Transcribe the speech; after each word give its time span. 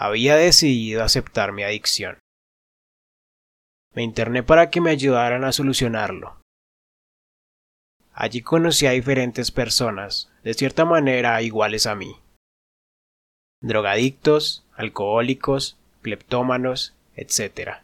había 0.00 0.36
decidido 0.36 1.02
aceptar 1.02 1.50
mi 1.50 1.64
adicción. 1.64 2.20
Me 3.94 4.04
interné 4.04 4.44
para 4.44 4.70
que 4.70 4.80
me 4.80 4.90
ayudaran 4.90 5.42
a 5.42 5.50
solucionarlo. 5.50 6.40
Allí 8.12 8.42
conocí 8.42 8.86
a 8.86 8.92
diferentes 8.92 9.50
personas, 9.50 10.30
de 10.44 10.54
cierta 10.54 10.84
manera 10.84 11.42
iguales 11.42 11.86
a 11.86 11.96
mí. 11.96 12.14
Drogadictos, 13.60 14.64
alcohólicos, 14.76 15.76
cleptómanos, 16.02 16.94
etc. 17.16 17.78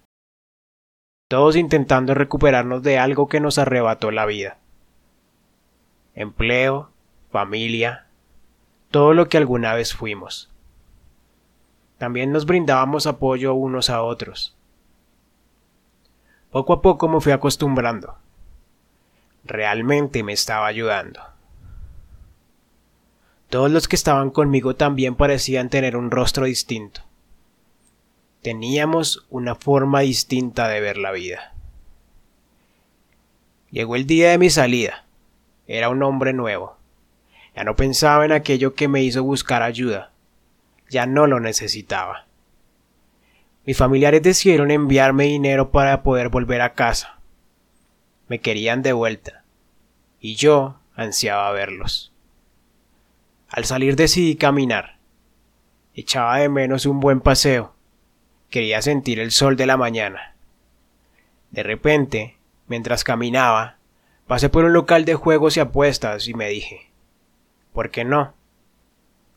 Todos 1.28 1.56
intentando 1.56 2.14
recuperarnos 2.14 2.84
de 2.84 2.98
algo 2.98 3.26
que 3.26 3.40
nos 3.40 3.58
arrebató 3.58 4.12
la 4.12 4.24
vida. 4.24 4.58
Empleo, 6.14 6.92
familia, 7.32 8.06
todo 8.92 9.14
lo 9.14 9.28
que 9.28 9.36
alguna 9.36 9.74
vez 9.74 9.94
fuimos. 9.94 10.54
También 12.05 12.32
nos 12.32 12.45
brindábamos 12.45 13.07
apoyo 13.07 13.54
unos 13.54 13.89
a 13.89 14.03
otros. 14.03 14.54
Poco 16.50 16.75
a 16.75 16.82
poco 16.82 17.08
me 17.08 17.18
fui 17.18 17.32
acostumbrando. 17.32 18.17
Realmente 19.43 20.22
me 20.22 20.35
estaba 20.35 20.67
ayudando. 20.67 21.22
Todos 23.48 23.71
los 23.71 23.89
que 23.89 23.96
estaban 23.96 24.29
conmigo 24.29 24.76
también 24.76 25.14
parecían 25.14 25.71
tener 25.71 25.96
un 25.96 26.11
rostro 26.11 26.45
distinto. 26.45 27.00
Teníamos 28.43 29.26
una 29.31 29.54
forma 29.54 30.00
distinta 30.00 30.68
de 30.68 30.81
ver 30.81 30.98
la 30.98 31.11
vida. 31.11 31.54
Llegó 33.70 33.97
el 33.97 34.06
día 34.06 34.28
de 34.28 34.36
mi 34.36 34.50
salida. 34.50 35.06
Era 35.67 35.89
un 35.89 36.03
hombre 36.03 36.34
nuevo. 36.34 36.77
Ya 37.56 37.64
no 37.64 37.77
pensaba 37.77 38.27
en 38.27 38.33
aquello 38.33 38.75
que 38.75 38.89
me 38.89 39.03
hizo 39.03 39.25
buscar 39.25 39.62
ayuda. 39.62 40.11
Ya 40.94 41.06
no 41.06 41.27
lo 41.27 41.41
necesitaba. 41.41 42.28
Mis 43.66 43.77
familiares 43.77 44.22
decidieron 44.22 44.70
enviarme 44.70 45.25
dinero 45.25 45.73
para 45.73 46.05
poder 46.05 46.28
volver 46.28 46.61
a 46.61 46.75
casa. 46.75 47.19
Me 48.28 48.39
querían 48.39 48.81
de 48.83 48.92
vuelta. 48.92 49.42
Y 50.20 50.37
yo 50.37 50.78
ansiaba 50.95 51.50
verlos. 51.50 52.12
Al 53.48 53.65
salir 53.65 53.97
decidí 53.97 54.37
caminar. 54.37 54.98
Echaba 55.95 56.37
de 56.37 56.48
menos 56.48 56.87
un 56.87 57.00
buen 57.00 57.20
paseo 57.20 57.75
Quería 58.50 58.81
sentir 58.81 59.19
el 59.19 59.33
sol 59.33 59.56
de 59.56 59.67
la 59.67 59.77
mañana. 59.77 60.37
De 61.50 61.65
repente, 61.65 62.37
mientras 62.69 63.03
caminaba, 63.03 63.78
pasé 64.28 64.48
por 64.48 64.65
un 64.65 64.72
local 64.72 65.05
de 65.05 65.17
juegos 65.17 65.56
y 65.56 65.61
apuestas 65.61 66.28
y 66.28 66.34
me 66.34 66.50
dije, 66.50 66.92
¿por 67.72 67.91
qué 67.91 68.05
no? 68.05 68.33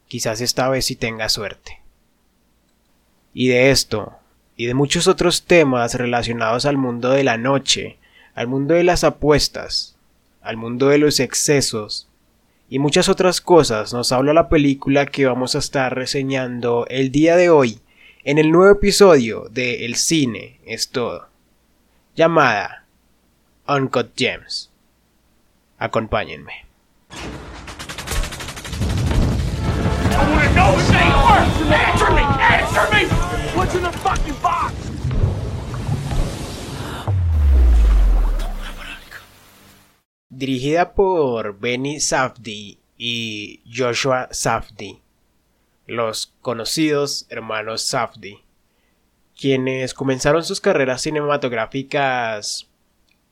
Quizás 0.07 0.41
esta 0.41 0.69
vez 0.69 0.85
sí 0.85 0.95
tenga 0.95 1.29
suerte. 1.29 1.81
Y 3.33 3.49
de 3.49 3.71
esto, 3.71 4.13
y 4.55 4.65
de 4.65 4.73
muchos 4.73 5.07
otros 5.07 5.43
temas 5.45 5.93
relacionados 5.95 6.65
al 6.65 6.77
mundo 6.77 7.11
de 7.11 7.23
la 7.23 7.37
noche, 7.37 7.97
al 8.33 8.47
mundo 8.47 8.73
de 8.73 8.83
las 8.83 9.03
apuestas, 9.03 9.95
al 10.41 10.57
mundo 10.57 10.87
de 10.87 10.97
los 10.97 11.19
excesos, 11.19 12.07
y 12.69 12.79
muchas 12.79 13.07
otras 13.09 13.39
cosas 13.39 13.93
nos 13.93 14.11
habla 14.11 14.33
la 14.33 14.49
película 14.49 15.05
que 15.05 15.25
vamos 15.25 15.55
a 15.55 15.59
estar 15.59 15.95
reseñando 15.95 16.85
el 16.89 17.11
día 17.11 17.35
de 17.35 17.49
hoy 17.49 17.79
en 18.23 18.37
el 18.37 18.51
nuevo 18.51 18.73
episodio 18.73 19.47
de 19.49 19.85
El 19.85 19.95
cine 19.95 20.59
es 20.65 20.89
todo, 20.89 21.29
llamada 22.15 22.85
Uncut 23.67 24.11
Gems. 24.17 24.69
Acompáñenme. 25.77 26.65
Dirigida 40.29 40.93
por 40.93 41.59
Benny 41.59 41.99
Safdie 41.99 42.77
y 42.97 43.61
Joshua 43.73 44.27
Safdie. 44.31 45.01
Los 45.87 46.33
conocidos 46.41 47.25
hermanos 47.29 47.81
Safdie, 47.81 48.43
quienes 49.35 49.93
comenzaron 49.93 50.43
sus 50.43 50.61
carreras 50.61 51.01
cinematográficas 51.01 52.67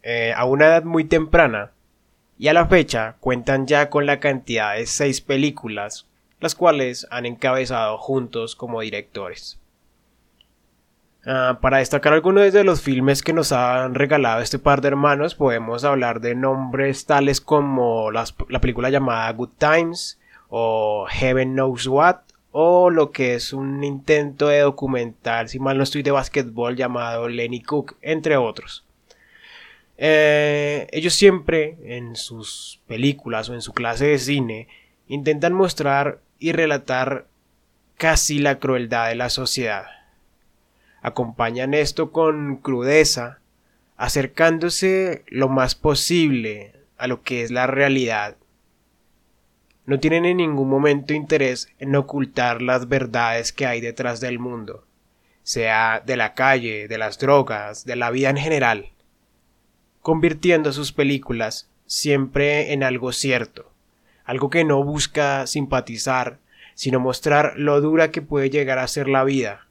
eh, 0.01 0.33
a 0.35 0.45
una 0.45 0.65
edad 0.65 0.83
muy 0.83 1.03
temprana 1.03 1.71
y 2.37 2.47
a 2.47 2.53
la 2.53 2.65
fecha 2.65 3.17
cuentan 3.19 3.67
ya 3.67 3.89
con 3.89 4.05
la 4.05 4.19
cantidad 4.19 4.75
de 4.75 4.85
seis 4.85 5.21
películas, 5.21 6.07
las 6.45 6.55
cuales 6.55 7.07
han 7.11 7.25
encabezado 7.25 7.97
juntos 7.97 8.55
como 8.55 8.81
directores. 8.81 9.59
Ah, 11.25 11.57
para 11.59 11.79
destacar 11.79 12.13
algunos 12.13 12.53
de 12.53 12.63
los 12.63 12.81
filmes 12.81 13.23
que 13.23 13.33
nos 13.33 13.51
han 13.51 13.95
regalado 13.95 14.41
este 14.41 14.59
par 14.59 14.81
de 14.81 14.89
hermanos, 14.89 15.33
podemos 15.33 15.83
hablar 15.83 16.21
de 16.21 16.35
nombres 16.35 17.07
tales 17.07 17.41
como 17.41 18.11
la 18.11 18.61
película 18.61 18.91
llamada 18.91 19.31
Good 19.33 19.49
Times 19.57 20.19
o 20.49 21.07
Heaven 21.09 21.53
Knows 21.53 21.87
What, 21.87 22.17
o 22.51 22.91
lo 22.91 23.11
que 23.11 23.33
es 23.33 23.53
un 23.53 23.83
intento 23.83 24.49
de 24.49 24.59
documental, 24.59 25.49
si 25.49 25.57
mal 25.57 25.77
no 25.77 25.83
estoy, 25.83 26.03
de 26.03 26.11
básquetbol 26.11 26.75
llamado 26.75 27.27
Lenny 27.27 27.61
Cook, 27.63 27.97
entre 28.03 28.37
otros. 28.37 28.85
Eh, 29.97 30.87
ellos 30.91 31.15
siempre 31.15 31.77
en 31.83 32.15
sus 32.15 32.81
películas 32.85 33.49
o 33.49 33.55
en 33.55 33.61
su 33.61 33.73
clase 33.73 34.05
de 34.07 34.19
cine 34.19 34.67
intentan 35.07 35.53
mostrar 35.53 36.19
y 36.39 36.51
relatar 36.51 37.27
casi 37.97 38.39
la 38.39 38.59
crueldad 38.59 39.09
de 39.09 39.15
la 39.15 39.29
sociedad. 39.29 39.85
Acompañan 41.01 41.73
esto 41.73 42.11
con 42.11 42.57
crudeza, 42.57 43.39
acercándose 43.97 45.23
lo 45.27 45.49
más 45.49 45.75
posible 45.75 46.73
a 46.97 47.07
lo 47.07 47.21
que 47.21 47.43
es 47.43 47.51
la 47.51 47.67
realidad 47.67 48.37
no 49.85 49.99
tienen 49.99 50.25
en 50.25 50.37
ningún 50.37 50.67
momento 50.67 51.13
interés 51.13 51.69
en 51.77 51.95
ocultar 51.95 52.61
las 52.61 52.87
verdades 52.87 53.53
que 53.53 53.67
hay 53.67 53.81
detrás 53.81 54.19
del 54.19 54.39
mundo, 54.39 54.85
sea 55.43 56.01
de 56.03 56.17
la 56.17 56.33
calle, 56.33 56.87
de 56.87 56.97
las 56.97 57.19
drogas, 57.19 57.85
de 57.85 57.95
la 57.95 58.09
vida 58.09 58.31
en 58.31 58.37
general, 58.37 58.89
convirtiendo 60.01 60.73
sus 60.73 60.91
películas 60.91 61.69
siempre 61.85 62.73
en 62.73 62.83
algo 62.83 63.11
cierto, 63.11 63.71
algo 64.25 64.49
que 64.49 64.63
no 64.63 64.83
busca 64.83 65.47
simpatizar, 65.47 66.39
sino 66.73 66.99
mostrar 66.99 67.53
lo 67.55 67.79
dura 67.81 68.11
que 68.11 68.21
puede 68.21 68.49
llegar 68.49 68.79
a 68.79 68.87
ser 68.87 69.07
la 69.07 69.23
vida, 69.23 69.67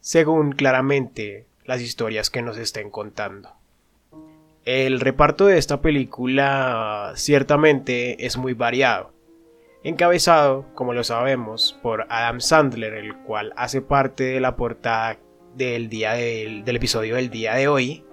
según 0.00 0.52
claramente 0.52 1.46
las 1.64 1.80
historias 1.82 2.30
que 2.30 2.42
nos 2.42 2.56
estén 2.56 2.90
contando. 2.90 3.50
El 4.64 5.00
reparto 5.00 5.46
de 5.46 5.58
esta 5.58 5.80
película 5.80 7.12
ciertamente 7.16 8.24
es 8.24 8.36
muy 8.36 8.54
variado 8.54 9.12
encabezado, 9.82 10.66
como 10.74 10.92
lo 10.92 11.04
sabemos, 11.04 11.78
por 11.82 12.06
Adam 12.08 12.40
Sandler, 12.40 12.94
el 12.94 13.16
cual 13.18 13.52
hace 13.56 13.80
parte 13.80 14.24
de 14.24 14.40
la 14.40 14.56
portada 14.56 15.18
del, 15.54 15.88
día 15.88 16.12
del, 16.12 16.64
episodio 16.66 17.16
del 17.16 17.30
día 17.30 17.54
de 17.54 17.68
hoy. 17.68 18.04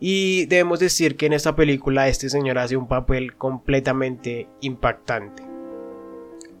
Y 0.00 0.46
debemos 0.46 0.78
decir 0.78 1.16
que 1.16 1.26
en 1.26 1.32
esta 1.32 1.56
película 1.56 2.08
este 2.08 2.28
señor 2.28 2.58
hace 2.58 2.76
un 2.76 2.86
papel 2.86 3.34
completamente 3.34 4.48
impactante. 4.60 5.42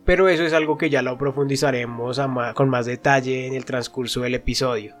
Pero 0.04 0.28
eso 0.28 0.44
es 0.44 0.52
algo 0.54 0.78
que 0.78 0.90
ya 0.90 1.02
lo 1.02 1.18
profundizaremos 1.18 2.20
con 2.54 2.68
más 2.68 2.86
detalle 2.86 3.46
en 3.46 3.54
el 3.54 3.64
transcurso 3.64 4.22
del 4.22 4.34
episodio. 4.34 4.96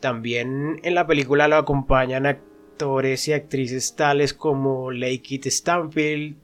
También 0.00 0.80
en 0.82 0.94
la 0.94 1.06
película 1.06 1.48
lo 1.48 1.56
acompañan 1.56 2.26
actores 2.26 3.28
y 3.28 3.32
actrices 3.32 3.96
tales 3.96 4.32
como 4.32 4.90
Lakeith 4.90 5.46
Stanfield, 5.46 6.36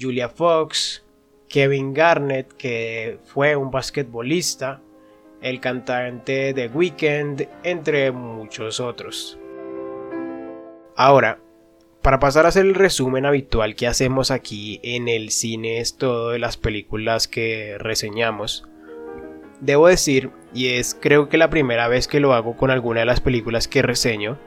Julia 0.00 0.28
Fox, 0.28 1.04
Kevin 1.48 1.94
Garnett, 1.94 2.52
que 2.54 3.18
fue 3.24 3.54
un 3.54 3.70
basquetbolista, 3.70 4.80
el 5.40 5.60
cantante 5.60 6.52
de 6.54 6.68
Weekend, 6.68 7.48
entre 7.62 8.10
muchos 8.10 8.80
otros. 8.80 9.38
Ahora, 10.96 11.38
para 12.00 12.20
pasar 12.20 12.46
a 12.46 12.48
hacer 12.48 12.64
el 12.64 12.74
resumen 12.74 13.26
habitual 13.26 13.76
que 13.76 13.86
hacemos 13.86 14.30
aquí 14.30 14.80
en 14.82 15.08
el 15.08 15.30
cine 15.30 15.80
es 15.80 15.98
todo 15.98 16.30
de 16.30 16.38
las 16.38 16.56
películas 16.56 17.28
que 17.28 17.76
reseñamos, 17.78 18.64
debo 19.60 19.88
decir, 19.88 20.30
y 20.54 20.68
es 20.68 20.96
creo 20.98 21.28
que 21.28 21.36
la 21.36 21.50
primera 21.50 21.86
vez 21.88 22.08
que 22.08 22.20
lo 22.20 22.32
hago 22.32 22.56
con 22.56 22.70
alguna 22.70 23.00
de 23.00 23.06
las 23.06 23.20
películas 23.20 23.68
que 23.68 23.82
reseño, 23.82 24.38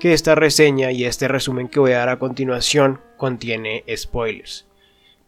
que 0.00 0.12
esta 0.12 0.34
reseña 0.34 0.90
y 0.90 1.04
este 1.04 1.28
resumen 1.28 1.68
que 1.68 1.78
voy 1.78 1.92
a 1.92 1.98
dar 1.98 2.08
a 2.08 2.18
continuación 2.18 3.00
contiene 3.16 3.84
spoilers. 3.94 4.66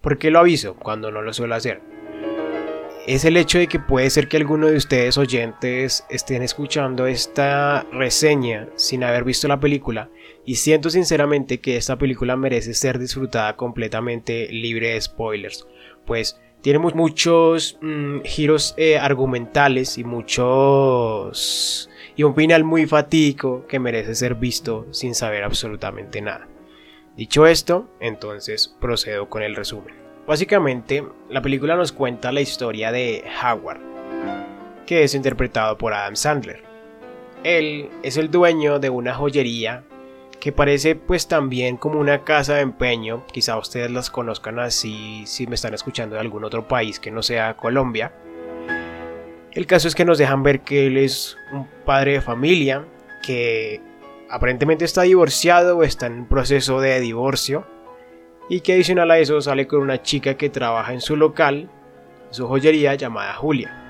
¿Por 0.00 0.18
qué 0.18 0.32
lo 0.32 0.40
aviso 0.40 0.74
cuando 0.74 1.12
no 1.12 1.22
lo 1.22 1.32
suelo 1.32 1.54
hacer? 1.54 1.82
Es 3.06 3.26
el 3.26 3.36
hecho 3.36 3.58
de 3.58 3.66
que 3.66 3.78
puede 3.78 4.08
ser 4.08 4.28
que 4.28 4.38
alguno 4.38 4.66
de 4.66 4.76
ustedes 4.76 5.18
oyentes 5.18 6.06
estén 6.08 6.42
escuchando 6.42 7.06
esta 7.06 7.82
reseña 7.92 8.68
sin 8.76 9.04
haber 9.04 9.24
visto 9.24 9.46
la 9.46 9.60
película 9.60 10.08
y 10.46 10.54
siento 10.54 10.88
sinceramente 10.88 11.60
que 11.60 11.76
esta 11.76 11.98
película 11.98 12.34
merece 12.36 12.72
ser 12.72 12.98
disfrutada 12.98 13.56
completamente 13.56 14.48
libre 14.50 14.94
de 14.94 15.00
spoilers, 15.02 15.66
pues 16.06 16.40
tiene 16.62 16.78
muchos 16.78 17.78
mm, 17.82 18.20
giros 18.22 18.72
eh, 18.78 18.96
argumentales 18.96 19.98
y 19.98 20.04
muchos... 20.04 21.90
y 22.16 22.22
un 22.22 22.34
final 22.34 22.64
muy 22.64 22.86
fatídico 22.86 23.66
que 23.66 23.80
merece 23.80 24.14
ser 24.14 24.34
visto 24.34 24.86
sin 24.92 25.14
saber 25.14 25.44
absolutamente 25.44 26.22
nada. 26.22 26.48
Dicho 27.18 27.46
esto, 27.46 27.90
entonces 28.00 28.74
procedo 28.80 29.28
con 29.28 29.42
el 29.42 29.56
resumen. 29.56 30.03
Básicamente, 30.26 31.04
la 31.28 31.42
película 31.42 31.76
nos 31.76 31.92
cuenta 31.92 32.32
la 32.32 32.40
historia 32.40 32.90
de 32.90 33.24
Howard, 33.42 33.80
que 34.86 35.04
es 35.04 35.14
interpretado 35.14 35.76
por 35.76 35.92
Adam 35.92 36.16
Sandler. 36.16 36.62
Él 37.42 37.90
es 38.02 38.16
el 38.16 38.30
dueño 38.30 38.78
de 38.78 38.88
una 38.88 39.14
joyería 39.14 39.84
que 40.40 40.50
parece 40.50 40.94
pues 40.94 41.28
también 41.28 41.76
como 41.76 42.00
una 42.00 42.24
casa 42.24 42.54
de 42.54 42.62
empeño, 42.62 43.26
quizá 43.32 43.58
ustedes 43.58 43.90
las 43.90 44.10
conozcan 44.10 44.58
así 44.58 45.24
si 45.26 45.46
me 45.46 45.54
están 45.54 45.74
escuchando 45.74 46.14
de 46.14 46.20
algún 46.20 46.44
otro 46.44 46.68
país 46.68 46.98
que 46.98 47.10
no 47.10 47.22
sea 47.22 47.56
Colombia. 47.56 48.12
El 49.52 49.66
caso 49.66 49.88
es 49.88 49.94
que 49.94 50.04
nos 50.04 50.18
dejan 50.18 50.42
ver 50.42 50.60
que 50.60 50.86
él 50.86 50.96
es 50.96 51.36
un 51.52 51.66
padre 51.84 52.14
de 52.14 52.20
familia 52.22 52.84
que 53.22 53.80
aparentemente 54.30 54.84
está 54.86 55.02
divorciado 55.02 55.78
o 55.78 55.82
está 55.82 56.06
en 56.06 56.26
proceso 56.26 56.80
de 56.80 56.98
divorcio 57.00 57.66
y 58.48 58.60
que 58.60 58.74
adicional 58.74 59.10
a 59.10 59.18
eso 59.18 59.40
sale 59.40 59.66
con 59.66 59.80
una 59.80 60.02
chica 60.02 60.36
que 60.36 60.50
trabaja 60.50 60.92
en 60.92 61.00
su 61.00 61.16
local, 61.16 61.70
su 62.30 62.46
joyería 62.46 62.94
llamada 62.94 63.34
Julia. 63.34 63.80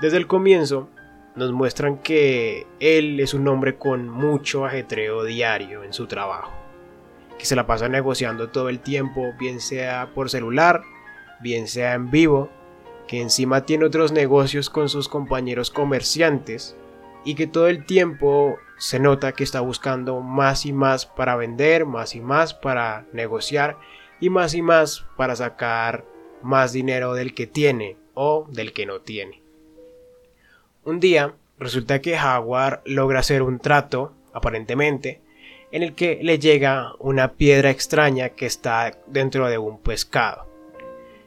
Desde 0.00 0.16
el 0.16 0.26
comienzo 0.26 0.88
nos 1.36 1.52
muestran 1.52 1.98
que 1.98 2.66
él 2.80 3.20
es 3.20 3.34
un 3.34 3.46
hombre 3.48 3.76
con 3.76 4.08
mucho 4.08 4.64
ajetreo 4.64 5.24
diario 5.24 5.84
en 5.84 5.92
su 5.92 6.06
trabajo, 6.06 6.52
que 7.38 7.44
se 7.44 7.56
la 7.56 7.66
pasa 7.66 7.88
negociando 7.88 8.48
todo 8.48 8.68
el 8.68 8.80
tiempo, 8.80 9.32
bien 9.38 9.60
sea 9.60 10.10
por 10.14 10.30
celular, 10.30 10.82
bien 11.40 11.68
sea 11.68 11.94
en 11.94 12.10
vivo, 12.10 12.50
que 13.06 13.20
encima 13.20 13.64
tiene 13.64 13.84
otros 13.84 14.12
negocios 14.12 14.70
con 14.70 14.88
sus 14.88 15.08
compañeros 15.08 15.70
comerciantes 15.70 16.76
y 17.26 17.34
que 17.34 17.48
todo 17.48 17.66
el 17.66 17.84
tiempo 17.84 18.56
se 18.78 19.00
nota 19.00 19.32
que 19.32 19.42
está 19.42 19.60
buscando 19.60 20.20
más 20.20 20.64
y 20.64 20.72
más 20.72 21.06
para 21.06 21.34
vender, 21.34 21.84
más 21.84 22.14
y 22.14 22.20
más 22.20 22.54
para 22.54 23.04
negociar 23.12 23.76
y 24.20 24.30
más 24.30 24.54
y 24.54 24.62
más 24.62 25.04
para 25.16 25.34
sacar 25.34 26.04
más 26.42 26.72
dinero 26.72 27.14
del 27.14 27.34
que 27.34 27.48
tiene 27.48 27.96
o 28.14 28.46
del 28.48 28.72
que 28.72 28.86
no 28.86 29.00
tiene. 29.00 29.42
Un 30.84 31.00
día 31.00 31.34
resulta 31.58 32.00
que 32.00 32.16
Howard 32.16 32.82
logra 32.84 33.18
hacer 33.18 33.42
un 33.42 33.58
trato, 33.58 34.12
aparentemente, 34.32 35.20
en 35.72 35.82
el 35.82 35.96
que 35.96 36.20
le 36.22 36.38
llega 36.38 36.92
una 37.00 37.32
piedra 37.32 37.70
extraña 37.70 38.28
que 38.30 38.46
está 38.46 38.96
dentro 39.08 39.48
de 39.48 39.58
un 39.58 39.80
pescado. 39.80 40.46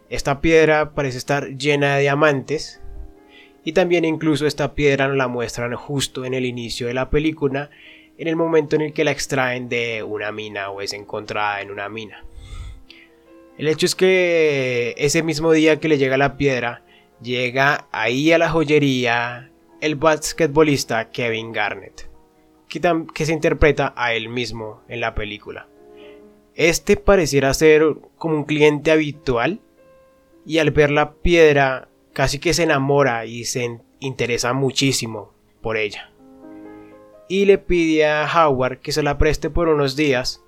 Esta 0.09 0.39
piedra 0.39 0.91
parece 0.91 1.17
estar 1.17 1.57
llena 1.57 1.95
de 1.95 2.03
diamantes 2.03 2.78
y 3.69 3.71
también 3.71 4.03
incluso 4.03 4.47
esta 4.47 4.73
piedra 4.73 5.07
nos 5.07 5.15
la 5.15 5.27
muestran 5.27 5.75
justo 5.75 6.25
en 6.25 6.33
el 6.33 6.47
inicio 6.47 6.87
de 6.87 6.95
la 6.95 7.11
película, 7.11 7.69
en 8.17 8.27
el 8.27 8.35
momento 8.35 8.75
en 8.75 8.81
el 8.81 8.93
que 8.93 9.03
la 9.03 9.11
extraen 9.11 9.69
de 9.69 10.01
una 10.01 10.31
mina 10.31 10.71
o 10.71 10.81
es 10.81 10.91
encontrada 10.91 11.61
en 11.61 11.69
una 11.69 11.87
mina. 11.87 12.25
El 13.59 13.67
hecho 13.67 13.85
es 13.85 13.93
que 13.93 14.95
ese 14.97 15.21
mismo 15.21 15.51
día 15.51 15.79
que 15.79 15.87
le 15.87 15.99
llega 15.99 16.17
la 16.17 16.35
piedra, 16.35 16.81
llega 17.21 17.85
ahí 17.91 18.31
a 18.31 18.39
la 18.39 18.49
joyería 18.49 19.51
el 19.81 19.93
basquetbolista 19.93 21.11
Kevin 21.11 21.51
Garnett, 21.51 22.09
que, 22.69 23.25
se 23.27 23.33
interpreta 23.33 23.93
a 23.95 24.15
él 24.15 24.29
mismo 24.29 24.81
en 24.87 24.99
la 24.99 25.13
película. 25.13 25.67
Este 26.55 26.97
pareciera 26.97 27.53
ser 27.53 27.83
como 28.17 28.33
un 28.33 28.45
cliente 28.45 28.89
habitual 28.89 29.59
y 30.43 30.57
al 30.57 30.71
ver 30.71 30.89
la 30.89 31.11
piedra 31.13 31.88
casi 32.19 32.39
que 32.39 32.53
se 32.53 32.63
enamora 32.63 33.25
y 33.25 33.45
se 33.45 33.79
interesa 34.01 34.51
muchísimo 34.51 35.31
por 35.61 35.77
ella. 35.77 36.11
Y 37.29 37.45
le 37.45 37.57
pide 37.57 38.05
a 38.07 38.27
Howard 38.27 38.79
que 38.79 38.91
se 38.91 39.03
la 39.03 39.17
preste 39.17 39.49
por 39.49 39.69
unos 39.69 39.95
días, 39.95 40.43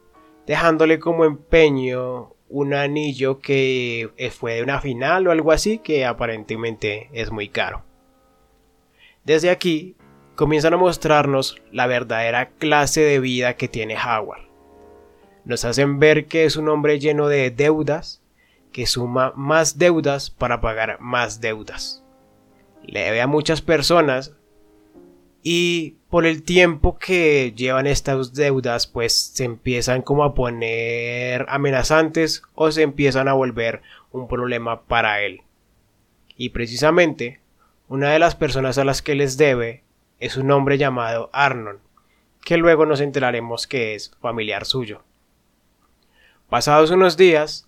dejándole 0.46 1.00
como 1.00 1.24
empeño 1.24 2.34
un 2.50 2.74
anillo 2.74 3.40
que 3.40 4.10
fue 4.38 4.56
de 4.56 4.64
una 4.64 4.82
final 4.82 5.26
o 5.26 5.32
algo 5.32 5.54
así 5.54 5.78
que 5.78 6.06
aparentemente 6.06 7.10
es 7.14 7.32
muy 7.32 7.48
caro. 7.48 7.86
Desde 9.24 9.50
aquí 9.50 9.96
comienzan 10.36 10.74
a 10.74 10.78
mostrarnos 10.78 11.62
la 11.72 11.88
verdadera 11.88 12.50
clase 12.50 13.00
de 13.00 13.22
vida 13.22 13.56
que 13.56 13.70
tiene 13.70 13.96
Howard. 13.96 14.50
Nos 15.46 15.64
hacen 15.64 16.00
ver 16.00 16.26
que 16.26 16.44
es 16.44 16.58
un 16.58 16.68
hombre 16.68 17.00
lleno 17.00 17.30
de 17.30 17.50
deudas, 17.50 18.21
que 18.72 18.86
suma 18.86 19.34
más 19.36 19.78
deudas 19.78 20.30
para 20.30 20.62
pagar 20.62 21.00
más 21.00 21.42
deudas. 21.42 22.04
Le 22.84 23.02
debe 23.02 23.22
a 23.22 23.28
muchas 23.28 23.62
personas 23.62 24.34
y 25.44 25.98
por 26.10 26.26
el 26.26 26.44
tiempo 26.44 26.98
que 26.98 27.54
llevan 27.56 27.88
estas 27.88 28.34
deudas 28.34 28.88
pues 28.88 29.16
se 29.16 29.44
empiezan 29.44 30.02
como 30.02 30.24
a 30.24 30.34
poner 30.34 31.46
amenazantes 31.50 32.44
o 32.54 32.72
se 32.72 32.84
empiezan 32.84 33.28
a 33.28 33.34
volver 33.34 33.82
un 34.12 34.28
problema 34.28 34.84
para 34.84 35.22
él. 35.22 35.42
Y 36.38 36.50
precisamente 36.50 37.40
una 37.88 38.12
de 38.12 38.20
las 38.20 38.36
personas 38.36 38.78
a 38.78 38.86
las 38.86 39.02
que 39.02 39.16
les 39.16 39.38
debe 39.38 39.84
es 40.20 40.38
un 40.38 40.52
hombre 40.52 40.78
llamado 40.78 41.30
Arnon, 41.34 41.80
que 42.44 42.58
luego 42.58 42.86
nos 42.86 43.02
enteraremos 43.02 43.68
que 43.68 43.96
es 43.96 44.12
familiar 44.22 44.66
suyo. 44.66 45.04
Pasados 46.50 46.92
unos 46.92 47.18
días, 47.18 47.68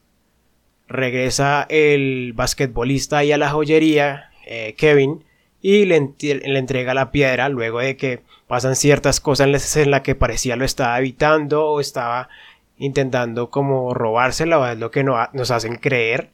regresa 0.93 1.65
el 1.69 2.33
basquetbolista 2.33 3.17
ahí 3.17 3.31
a 3.31 3.37
la 3.37 3.49
joyería, 3.49 4.29
eh, 4.45 4.75
Kevin, 4.77 5.25
y 5.61 5.85
le, 5.85 5.95
entrega 5.97 6.93
la 6.93 7.11
piedra 7.11 7.49
luego 7.49 7.79
de 7.79 7.97
que 7.97 8.21
pasan 8.47 8.75
ciertas 8.75 9.19
cosas 9.19 9.75
en 9.77 9.91
las 9.91 10.01
que 10.01 10.13
parecía 10.13 10.55
lo 10.55 10.65
estaba 10.65 10.99
evitando 10.99 11.65
o 11.65 11.79
estaba 11.79 12.29
intentando 12.77 13.49
como 13.49 13.93
robársela 13.93 14.59
o 14.59 14.65
es 14.67 14.77
lo 14.77 14.91
que 14.91 15.03
nos 15.03 15.51
hacen 15.51 15.77
creer. 15.77 16.31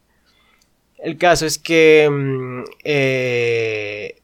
El 0.97 1.17
caso 1.17 1.45
es 1.45 1.59
que 1.59 2.09
mm, 2.11 2.63
eh, 2.83 4.19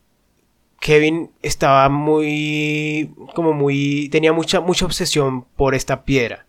Kevin 0.80 1.32
estaba 1.42 1.88
muy 1.90 3.12
como 3.34 3.54
muy 3.54 4.10
tenía 4.10 4.34
mucha 4.34 4.60
mucha 4.60 4.86
obsesión 4.86 5.46
por 5.56 5.76
esta 5.76 6.04
piedra 6.04 6.46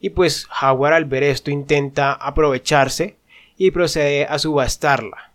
y 0.00 0.10
pues 0.10 0.48
Howard 0.60 0.92
al 0.92 1.04
ver 1.04 1.22
esto 1.22 1.50
intenta 1.50 2.12
aprovecharse 2.12 3.16
y 3.66 3.70
procede 3.70 4.24
a 4.24 4.38
subastarla 4.38 5.32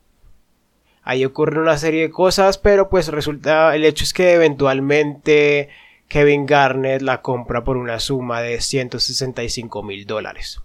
Ahí 1.09 1.23
ocurre 1.23 1.61
una 1.61 1.77
serie 1.77 2.01
de 2.01 2.09
cosas, 2.09 2.57
pero 2.57 2.89
pues 2.89 3.07
resulta, 3.07 3.73
el 3.73 3.85
hecho 3.85 4.03
es 4.03 4.11
que 4.11 4.33
eventualmente 4.33 5.69
Kevin 6.09 6.45
Garnett 6.45 7.01
la 7.01 7.21
compra 7.21 7.63
por 7.63 7.77
una 7.77 8.01
suma 8.01 8.41
de 8.41 8.59
165 8.59 9.83
mil 9.83 10.05
dólares. 10.05 10.59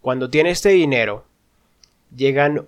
Cuando 0.00 0.28
tiene 0.28 0.50
este 0.50 0.70
dinero, 0.70 1.24
llegan 2.12 2.66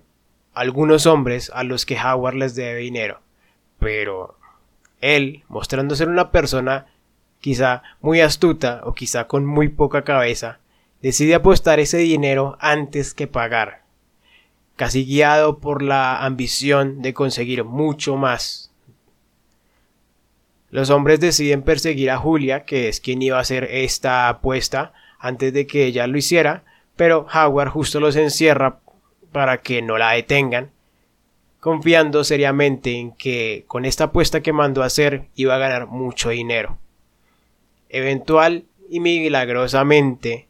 algunos 0.53 1.07
hombres 1.07 1.51
a 1.53 1.65
los 1.65 1.85
que 1.85 1.99
Howard 1.99 2.35
les 2.35 2.55
debe 2.55 2.79
dinero, 2.79 3.19
pero 3.77 4.37
él, 5.01 5.43
mostrando 5.49 5.93
ser 5.93 6.07
una 6.07 6.31
persona 6.31 6.85
quizá 7.41 7.83
muy 7.99 8.21
astuta 8.21 8.79
o 8.85 8.93
quizá 8.93 9.27
con 9.27 9.45
muy 9.45 9.67
poca 9.67 10.05
cabeza, 10.05 10.59
decide 11.01 11.35
apostar 11.35 11.81
ese 11.81 11.97
dinero 11.97 12.55
antes 12.61 13.13
que 13.13 13.27
pagar 13.27 13.80
casi 14.75 15.05
guiado 15.05 15.59
por 15.59 15.81
la 15.81 16.23
ambición 16.23 17.01
de 17.01 17.13
conseguir 17.13 17.63
mucho 17.63 18.15
más. 18.15 18.71
Los 20.69 20.89
hombres 20.89 21.19
deciden 21.19 21.63
perseguir 21.63 22.09
a 22.11 22.17
Julia, 22.17 22.65
que 22.65 22.87
es 22.87 23.01
quien 23.01 23.21
iba 23.21 23.37
a 23.37 23.41
hacer 23.41 23.65
esta 23.65 24.29
apuesta 24.29 24.93
antes 25.19 25.53
de 25.53 25.67
que 25.67 25.85
ella 25.85 26.07
lo 26.07 26.17
hiciera, 26.17 26.63
pero 26.95 27.27
Howard 27.33 27.69
justo 27.69 27.99
los 27.99 28.15
encierra 28.15 28.79
para 29.31 29.61
que 29.61 29.81
no 29.81 29.97
la 29.97 30.11
detengan, 30.11 30.71
confiando 31.59 32.23
seriamente 32.23 32.97
en 32.97 33.11
que 33.11 33.65
con 33.67 33.85
esta 33.85 34.05
apuesta 34.05 34.41
que 34.41 34.53
mandó 34.53 34.81
a 34.81 34.87
hacer 34.87 35.27
iba 35.35 35.55
a 35.55 35.59
ganar 35.59 35.87
mucho 35.87 36.29
dinero. 36.29 36.79
Eventual 37.89 38.65
y 38.89 38.99
milagrosamente, 38.99 40.47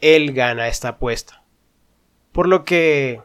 él 0.00 0.32
gana 0.32 0.68
esta 0.68 0.88
apuesta 0.88 1.41
por 2.32 2.48
lo 2.48 2.64
que 2.64 3.20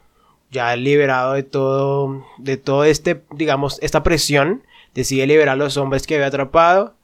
ya 0.52 0.76
liberado 0.76 1.34
de 1.34 1.44
todo, 1.44 2.26
de 2.38 2.58
todo 2.58 2.84
este, 2.84 3.24
digamos, 3.32 3.80
esta 3.82 4.04
presión, 4.04 4.64
decide 4.94 5.28
liberar 5.28 5.54
a 5.54 5.56
los 5.58 5.78
hombres 5.78 6.08
que 6.08 6.16
había 6.16 6.28
atrapado, 6.28 6.96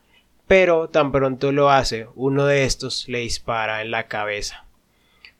pero 0.47 0.89
tan 0.89 1.11
pronto 1.11 1.51
lo 1.51 1.69
hace, 1.69 2.07
uno 2.15 2.45
de 2.45 2.65
estos 2.65 3.07
le 3.07 3.19
dispara 3.19 3.81
en 3.81 3.91
la 3.91 4.07
cabeza, 4.07 4.65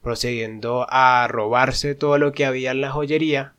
procediendo 0.01 0.85
a 0.89 1.27
robarse 1.27 1.95
todo 1.95 2.17
lo 2.17 2.31
que 2.31 2.45
había 2.45 2.71
en 2.71 2.81
la 2.81 2.91
joyería 2.91 3.53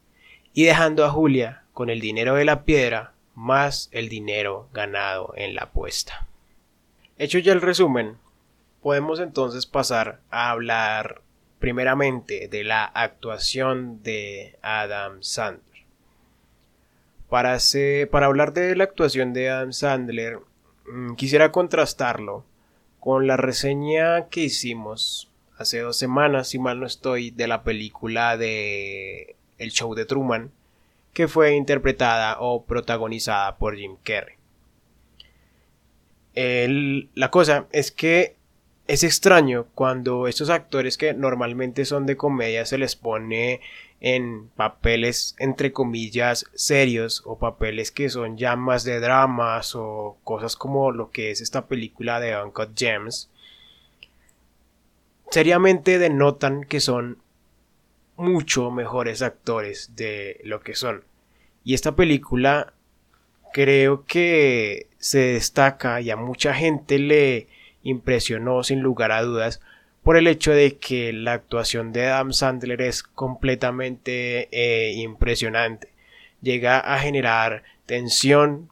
y 0.53 0.65
dejando 0.65 1.05
a 1.05 1.11
Julia 1.11 1.63
con 1.73 1.91
el 1.91 2.01
dinero 2.01 2.35
de 2.35 2.45
la 2.45 2.65
piedra 2.65 3.13
más 3.35 3.89
el 3.93 4.09
dinero 4.09 4.69
ganado 4.73 5.33
en 5.37 5.55
la 5.55 5.63
apuesta. 5.65 6.27
Hecho 7.19 7.39
ya 7.39 7.53
el 7.53 7.61
resumen, 7.61 8.17
podemos 8.83 9.21
entonces 9.21 9.67
pasar 9.67 10.21
a 10.31 10.51
hablar 10.51 11.23
primeramente 11.65 12.47
de 12.49 12.63
la 12.63 12.85
actuación 12.85 14.03
de 14.03 14.59
Adam 14.61 15.23
Sandler. 15.23 15.87
Para, 17.31 17.57
hablar 18.27 18.53
de 18.53 18.77
la 18.77 18.85
actuación 18.85 19.33
de 19.33 19.49
Adam 19.49 19.73
Sandler, 19.73 20.41
mm, 20.87 21.15
quisiera 21.15 21.53
contrastarlo 21.53 22.45
con 23.01 23.27
la 23.27 23.39
reseña 23.39 24.29
que 24.29 24.43
hicimos 24.43 25.33
hace 25.57 25.79
dos 25.79 25.97
semanas, 25.97 26.49
si 26.49 26.59
mal 26.59 26.81
no 26.81 26.85
estoy, 26.85 27.31
de 27.31 27.49
la 27.49 27.63
película 27.63 28.37
de 28.37 29.35
El 29.57 29.71
Show 29.71 29.95
de 29.95 30.05
Truman, 30.05 30.51
que 31.15 31.29
fue 31.29 31.57
interpretada 31.57 32.37
o 32.41 32.67
protagonizada 32.67 33.57
por 33.57 33.75
Jim 33.75 33.97
Carrey. 34.05 34.37
la 37.15 37.31
cosa 37.31 37.69
es 37.73 37.91
que 37.91 38.37
es 38.87 39.03
extraño 39.05 39.67
cuando 39.75 40.29
estos 40.29 40.51
actores 40.51 40.99
que 40.99 41.15
normalmente 41.15 41.85
son 41.85 42.07
de 42.07 42.17
comedia 42.17 42.67
se 42.67 42.79
les 42.79 42.97
pone 42.97 43.61
en 44.01 44.49
papeles 44.51 45.35
entre 45.39 45.73
comillas 45.73 46.47
serios 46.55 47.23
o 47.25 47.39
papeles 47.39 47.91
que 47.91 48.11
son 48.11 48.37
ya 48.37 48.57
más 48.57 48.85
de 48.85 49.01
dramas 49.01 49.75
o 49.75 50.19
cosas 50.25 50.57
como 50.57 50.93
lo 50.93 51.11
que 51.11 51.31
es 51.31 51.41
esta 51.41 51.67
película 51.67 52.21
de 52.21 52.37
Uncut 52.43 52.79
Gems 52.79 53.31
seriamente 55.31 55.99
denotan 55.99 56.65
que 56.65 56.81
son 56.81 57.19
mucho 58.17 58.71
mejores 58.71 59.23
actores 59.23 59.97
de 59.97 60.41
lo 60.45 60.61
que 60.61 60.75
son. 60.75 61.03
Y 61.65 61.75
esta 61.75 61.97
película 61.97 62.73
creo 63.53 64.05
que 64.05 64.87
se 64.99 65.19
destaca 65.19 66.01
y 66.01 66.11
a 66.11 66.17
mucha 66.17 66.55
gente 66.55 66.99
le 66.99 67.49
impresionó 67.85 68.65
sin 68.65 68.81
lugar 68.81 69.13
a 69.13 69.23
dudas 69.23 69.61
por 70.03 70.17
el 70.17 70.27
hecho 70.27 70.53
de 70.53 70.77
que 70.77 71.13
la 71.13 71.33
actuación 71.33 71.93
de 71.93 72.07
Adam 72.07 72.33
Sandler 72.33 72.83
es 72.83 73.03
completamente 73.03 74.49
eh, 74.53 74.93
impresionante. 74.97 75.89
Llega 76.43 76.79
a 76.79 76.99
generar 76.99 77.63
tensión, 77.87 78.69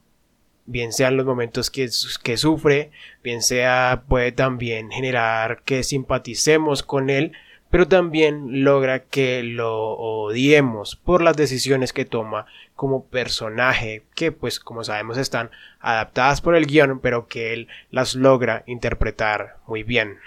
bien 0.66 0.92
sean 0.92 1.16
los 1.16 1.24
momentos 1.24 1.70
que, 1.70 1.88
que 2.22 2.36
sufre, 2.36 2.90
bien 3.22 3.42
sea 3.42 4.04
puede 4.08 4.32
también 4.32 4.90
generar 4.90 5.62
que 5.64 5.82
simpaticemos 5.82 6.82
con 6.82 7.08
él, 7.08 7.32
pero 7.70 7.88
también 7.88 8.62
logra 8.64 9.04
que 9.04 9.42
lo 9.42 9.92
odiemos 9.92 10.96
por 10.96 11.22
las 11.22 11.38
decisiones 11.38 11.94
que 11.94 12.04
toma 12.04 12.44
como 12.74 13.06
personaje 13.06 14.04
que 14.14 14.32
pues 14.32 14.58
como 14.58 14.84
sabemos 14.84 15.18
están 15.18 15.50
adaptadas 15.80 16.40
por 16.40 16.56
el 16.56 16.66
guion 16.66 17.00
pero 17.00 17.26
que 17.26 17.52
él 17.52 17.68
las 17.90 18.14
logra 18.14 18.64
interpretar 18.66 19.58
muy 19.66 19.82
bien. 19.82 20.18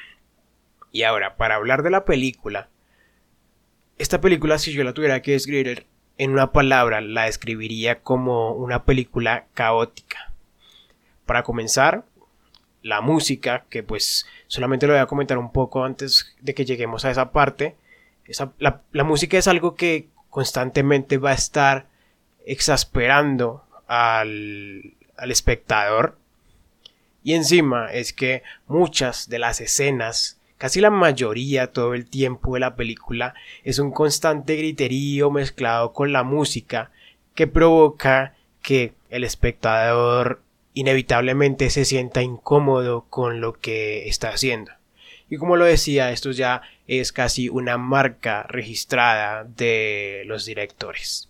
Y 0.92 1.04
ahora, 1.04 1.36
para 1.36 1.56
hablar 1.56 1.84
de 1.84 1.90
la 1.90 2.06
película, 2.06 2.70
esta 3.98 4.22
película 4.22 4.58
si 4.58 4.72
yo 4.72 4.84
la 4.84 4.94
tuviera 4.94 5.22
que 5.22 5.32
describir 5.32 5.88
en 6.18 6.32
una 6.32 6.52
palabra 6.52 7.02
la 7.02 7.25
describiría 7.25 8.02
como 8.02 8.54
una 8.54 8.86
película 8.86 9.48
caótica. 9.54 10.32
Para 11.25 11.44
comenzar, 11.44 12.06
la 12.86 13.02
música, 13.02 13.66
que 13.68 13.82
pues 13.82 14.28
solamente 14.46 14.86
lo 14.86 14.94
voy 14.94 15.02
a 15.02 15.08
comentar 15.08 15.40
un 15.40 15.52
poco 15.52 15.84
antes 15.84 16.36
de 16.40 16.54
que 16.54 16.66
lleguemos 16.66 17.04
a 17.04 17.10
esa 17.10 17.32
parte. 17.32 17.75
la, 18.60 19.04
música 19.04 19.40
es 19.40 19.48
algo 19.48 19.74
que 19.75 20.08
constantemente 20.30 21.18
va 21.18 21.32
a 21.32 21.34
estar 21.34 21.88
exasperando 22.46 23.64
al, 23.88 24.94
al 25.18 25.32
espectador. 25.32 26.18
Y 27.24 27.34
encima 27.34 27.92
es 27.92 28.14
que 28.14 28.44
muchas 28.68 29.30
de 29.30 29.40
las 29.40 29.60
escenas, 29.62 30.40
casi 30.58 30.80
la 30.80 30.92
mayoría 30.92 31.72
todo 31.72 31.94
el 31.94 32.08
tiempo 32.08 32.54
de 32.54 32.60
la 32.60 32.75
película, 32.75 33.34
es 33.64 33.80
un 33.80 33.92
constante 33.92 34.56
griterío 34.56 35.32
mezclado 35.32 35.92
con 35.92 36.14
la 36.14 36.24
música 36.24 36.92
que 37.34 37.48
provoca 37.48 38.36
que 38.62 38.94
el 39.10 39.24
espectador 39.24 40.42
inevitablemente 40.74 41.70
se 41.70 41.86
sienta 41.86 42.22
incómodo 42.22 43.06
con 43.10 43.42
lo 43.42 43.54
que 43.54 44.08
está 44.08 44.30
haciendo. 44.30 44.72
Y 45.30 45.38
como 45.38 45.56
lo 45.56 45.66
decía, 45.66 46.12
esto 46.12 46.32
ya 46.32 46.62
es 46.88 47.12
casi 47.12 47.50
una 47.50 47.78
marca 47.78 48.44
registrada 48.44 49.44
de 49.44 50.24
los 50.28 50.46
directores. 50.46 51.30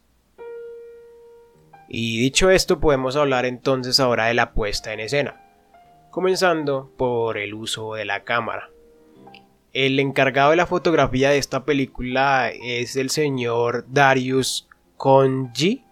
Y 1.87 2.19
dicho 2.19 2.49
esto, 2.49 2.79
podemos 2.79 3.15
hablar 3.15 3.45
entonces 3.45 3.99
ahora 3.99 4.25
de 4.25 4.33
la 4.33 4.51
puesta 4.53 4.93
en 4.93 4.99
escena, 4.99 5.41
comenzando 6.09 6.91
por 6.97 7.37
el 7.37 7.53
uso 7.53 7.93
de 7.93 8.05
la 8.05 8.23
cámara. 8.23 8.69
El 9.73 9.99
encargado 9.99 10.51
de 10.51 10.55
la 10.55 10.65
fotografía 10.65 11.29
de 11.29 11.37
esta 11.37 11.65
película 11.65 12.49
es 12.49 12.95
el 12.95 13.09
señor 13.09 13.85
Darius 13.89 14.67
Konji, 14.97 15.83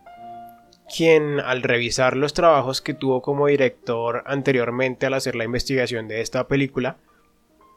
quien 0.96 1.40
al 1.40 1.64
revisar 1.64 2.16
los 2.16 2.34
trabajos 2.34 2.82
que 2.82 2.94
tuvo 2.94 3.22
como 3.22 3.48
director 3.48 4.24
anteriormente 4.26 5.06
al 5.06 5.16
hacer 5.16 5.36
la 5.36 5.44
investigación 5.44 6.08
de 6.08 6.22
esta 6.22 6.48
película, 6.48 6.98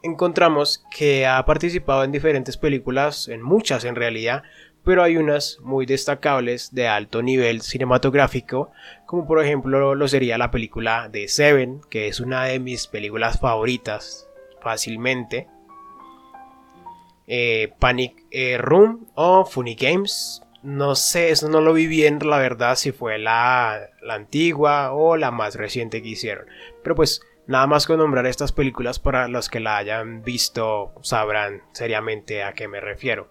encontramos 0.03 0.85
que 0.95 1.25
ha 1.25 1.43
participado 1.45 2.03
en 2.03 2.11
diferentes 2.11 2.57
películas, 2.57 3.27
en 3.27 3.41
muchas 3.41 3.83
en 3.85 3.95
realidad, 3.95 4.43
pero 4.87 5.03
hay 5.03 5.17
unas 5.17 5.59
muy 5.59 5.85
destacables 5.85 6.73
de 6.73 6.87
alto 6.87 7.21
nivel 7.21 7.61
cinematográfico, 7.61 8.71
como 9.05 9.27
por 9.27 9.43
ejemplo 9.43 9.95
lo 9.95 10.07
sería 10.07 10.37
la 10.37 10.49
película 10.49 11.09
de 11.09 11.27
Seven, 11.27 11.81
que 11.89 12.07
es 12.07 12.21
una 12.21 12.45
de 12.45 12.61
mis 12.61 12.87
películas 12.87 13.37
favoritas 13.37 14.29
fácilmente, 14.61 15.49
eh, 17.27 17.73
Panic 17.79 18.23
eh, 18.31 18.57
Room 18.57 19.07
o 19.13 19.43
Funny 19.43 19.75
Games, 19.75 20.41
no 20.63 20.95
sé, 20.95 21.31
eso 21.31 21.49
no 21.49 21.59
lo 21.59 21.73
vi 21.73 21.85
bien, 21.85 22.19
la 22.23 22.37
verdad, 22.37 22.77
si 22.77 22.93
fue 22.93 23.17
la, 23.17 23.89
la 24.01 24.13
antigua 24.13 24.93
o 24.93 25.17
la 25.17 25.31
más 25.31 25.55
reciente 25.55 26.01
que 26.01 26.07
hicieron. 26.07 26.45
Pero 26.81 26.95
pues 26.95 27.19
nada 27.45 27.67
más 27.67 27.87
con 27.87 27.97
nombrar 27.97 28.25
estas 28.25 28.53
películas 28.53 28.99
para 28.99 29.27
los 29.27 29.49
que 29.49 29.59
la 29.59 29.75
hayan 29.75 30.23
visto 30.23 30.93
sabrán 31.01 31.61
seriamente 31.73 32.41
a 32.41 32.53
qué 32.53 32.69
me 32.69 32.79
refiero. 32.79 33.27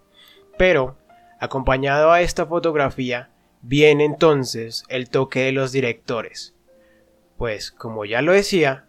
Pero, 0.58 0.98
acompañado 1.40 2.12
a 2.12 2.20
esta 2.20 2.46
fotografía, 2.46 3.30
viene 3.62 4.04
entonces 4.04 4.84
el 4.88 5.08
toque 5.10 5.40
de 5.40 5.52
los 5.52 5.72
directores. 5.72 6.54
Pues, 7.36 7.70
como 7.70 8.04
ya 8.04 8.22
lo 8.22 8.32
decía, 8.32 8.86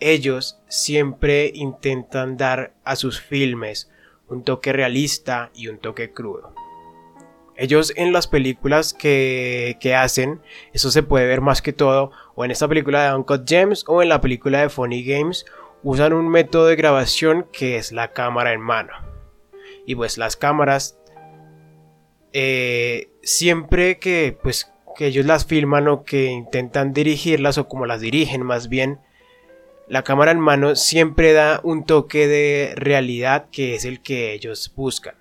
ellos 0.00 0.60
siempre 0.68 1.50
intentan 1.54 2.36
dar 2.36 2.74
a 2.84 2.96
sus 2.96 3.20
filmes 3.20 3.90
un 4.28 4.44
toque 4.44 4.72
realista 4.72 5.50
y 5.54 5.68
un 5.68 5.78
toque 5.78 6.12
crudo. 6.12 6.54
Ellos 7.56 7.92
en 7.96 8.14
las 8.14 8.26
películas 8.26 8.94
que, 8.94 9.76
hacen, 9.94 10.40
eso 10.72 10.90
se 10.90 11.02
puede 11.02 11.26
ver 11.26 11.42
más 11.42 11.60
que 11.60 11.74
todo, 11.74 12.10
o 12.34 12.44
en 12.44 12.50
esta 12.50 12.68
película 12.68 13.04
de 13.04 13.14
Uncut 13.14 13.46
Gems 13.46 13.84
o 13.86 14.02
en 14.02 14.08
la 14.08 14.22
película 14.22 14.62
de 14.62 14.70
Funny 14.70 15.04
Games, 15.04 15.44
usan 15.82 16.14
un 16.14 16.28
método 16.30 16.66
de 16.66 16.76
grabación 16.76 17.46
que 17.52 17.76
es 17.76 17.92
la 17.92 18.12
cámara 18.12 18.54
en 18.54 18.62
mano. 18.62 18.92
Y 19.84 19.94
pues 19.94 20.16
las 20.16 20.36
cámaras, 20.36 20.98
eh, 22.32 23.10
siempre 23.22 23.98
que, 23.98 24.36
pues, 24.42 24.72
que 24.96 25.06
ellos 25.06 25.26
las 25.26 25.46
filman 25.46 25.88
o 25.88 26.04
que 26.04 26.26
intentan 26.26 26.92
dirigirlas 26.92 27.58
o 27.58 27.68
como 27.68 27.86
las 27.86 28.00
dirigen 28.00 28.42
más 28.42 28.68
bien, 28.68 28.98
la 29.88 30.04
cámara 30.04 30.30
en 30.30 30.40
mano 30.40 30.76
siempre 30.76 31.32
da 31.32 31.60
un 31.64 31.84
toque 31.84 32.28
de 32.28 32.74
realidad 32.76 33.46
que 33.50 33.74
es 33.74 33.84
el 33.84 34.00
que 34.00 34.32
ellos 34.32 34.72
buscan. 34.76 35.16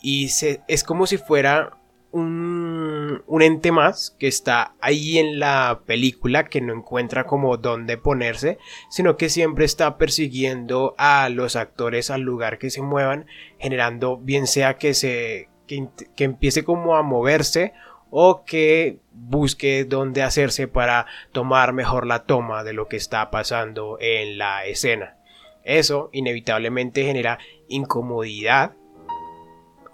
Y 0.00 0.28
es 0.68 0.84
como 0.84 1.06
si 1.06 1.18
fuera 1.18 1.76
un, 2.12 3.22
un, 3.26 3.42
ente 3.42 3.72
más 3.72 4.16
que 4.18 4.28
está 4.28 4.74
ahí 4.80 5.18
en 5.18 5.38
la 5.38 5.82
película 5.86 6.44
que 6.44 6.60
no 6.60 6.72
encuentra 6.72 7.24
como 7.24 7.56
dónde 7.56 7.98
ponerse, 7.98 8.58
sino 8.88 9.16
que 9.16 9.28
siempre 9.28 9.64
está 9.64 9.98
persiguiendo 9.98 10.94
a 10.96 11.28
los 11.28 11.56
actores 11.56 12.10
al 12.10 12.22
lugar 12.22 12.58
que 12.58 12.70
se 12.70 12.82
muevan, 12.82 13.26
generando 13.58 14.16
bien 14.16 14.46
sea 14.46 14.78
que 14.78 14.94
se 14.94 15.49
que, 16.16 16.24
empiece 16.24 16.64
como 16.64 16.96
a 16.96 17.02
moverse 17.02 17.72
o 18.10 18.44
que 18.44 18.98
busque 19.12 19.84
dónde 19.84 20.22
hacerse 20.22 20.66
para 20.68 21.06
tomar 21.32 21.72
mejor 21.72 22.06
la 22.06 22.24
toma 22.24 22.64
de 22.64 22.72
lo 22.72 22.88
que 22.88 22.96
está 22.96 23.30
pasando 23.30 23.98
en 24.00 24.38
la 24.38 24.64
escena. 24.66 25.16
Eso 25.62 26.10
inevitablemente 26.12 27.04
genera 27.04 27.38
incomodidad 27.68 28.72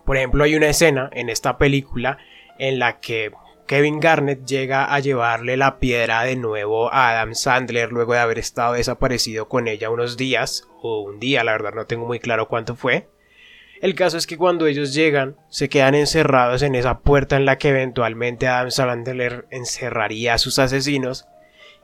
por 0.07 0.17
ejemplo, 0.17 0.45
hay 0.45 0.55
una 0.55 0.69
escena 0.69 1.11
en 1.13 1.29
esta 1.29 1.59
película 1.59 2.19
en 2.59 2.79
la 2.79 3.01
que 3.01 3.33
Kevin 3.67 3.99
Garnett 3.99 4.47
llega 4.47 4.95
a 4.95 5.01
llevarle 5.01 5.57
la 5.57 5.81
piedra 5.81 6.23
de 6.23 6.37
nuevo 6.37 6.93
a 6.93 7.11
Adam 7.11 7.35
Sandler 7.35 7.91
luego 7.91 8.13
de 8.13 8.21
haber 8.21 8.39
estado 8.39 8.75
desaparecido 8.75 9.49
con 9.49 9.67
ella 9.67 9.91
unos 9.91 10.17
días, 10.17 10.69
o 10.81 11.01
un 11.01 11.19
día, 11.19 11.43
la 11.43 11.53
verdad 11.53 11.75
no 11.75 11.87
tengo 11.87 12.07
muy 12.07 12.21
claro 12.21 12.47
cuánto 12.47 12.77
fue. 12.77 13.09
El 13.81 13.95
caso 13.95 14.17
es 14.17 14.27
que 14.27 14.39
cuando 14.39 14.67
ellos 14.67 14.95
llegan, 14.95 15.37
se 15.49 15.69
quedan 15.69 15.95
encerrados 15.95 16.63
en 16.63 16.75
esa 16.75 17.01
puerta 17.01 17.37
en 17.37 17.45
la 17.45 17.59
que 17.59 17.69
eventualmente 17.69 18.49
Adam 18.49 18.71
Sandler 18.71 19.47
encerraría 19.51 20.35
a 20.35 20.39
sus 20.39 20.59
asesinos, 20.59 21.27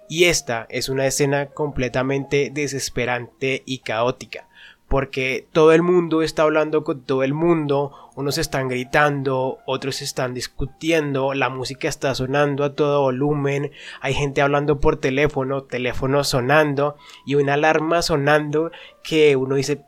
y 0.09 0.25
esta 0.25 0.67
es 0.71 0.89
una 0.89 1.07
escena 1.07 1.47
completamente 1.47 2.51
desesperante 2.53 3.63
y 3.67 3.79
caótica, 3.79 4.49
porque 4.89 5.47
todo 5.53 5.73
el 5.73 5.83
mundo 5.83 6.23
está 6.23 6.43
hablando 6.43 6.83
con 6.83 7.03
todo 7.03 7.23
el 7.23 7.35
mundo, 7.35 8.11
unos 8.15 8.37
están 8.37 8.69
gritando, 8.69 9.59
otros 9.67 10.03
están 10.03 10.35
discutiendo, 10.35 11.35
la 11.35 11.51
música 11.51 11.89
está 11.89 12.15
sonando 12.15 12.65
a 12.65 12.75
todo 12.75 13.03
volumen, 13.03 13.71
hay 14.01 14.15
gente 14.15 14.43
hablando 14.43 14.81
por 14.81 14.97
teléfono, 14.97 15.65
teléfono 15.65 16.25
sonando 16.25 16.97
y 17.27 17.35
una 17.37 17.55
alarma 17.55 18.03
sonando 18.03 18.71
que 19.03 19.37
uno 19.37 19.55
dice, 19.55 19.83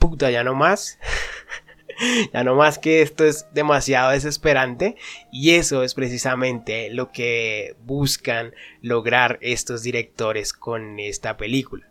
puta, 0.00 0.32
ya 0.32 0.42
no 0.42 0.56
más. 0.56 0.98
ya 2.32 2.42
no 2.42 2.56
más 2.56 2.78
que 2.78 3.02
esto 3.02 3.24
es 3.24 3.46
demasiado 3.52 4.10
desesperante 4.10 4.96
y 5.30 5.54
eso 5.54 5.82
es 5.82 5.94
precisamente 5.94 6.90
lo 6.90 7.12
que 7.12 7.76
buscan 7.84 8.54
lograr 8.80 9.38
estos 9.42 9.82
directores 9.82 10.52
con 10.52 10.98
esta 10.98 11.36
película. 11.36 11.88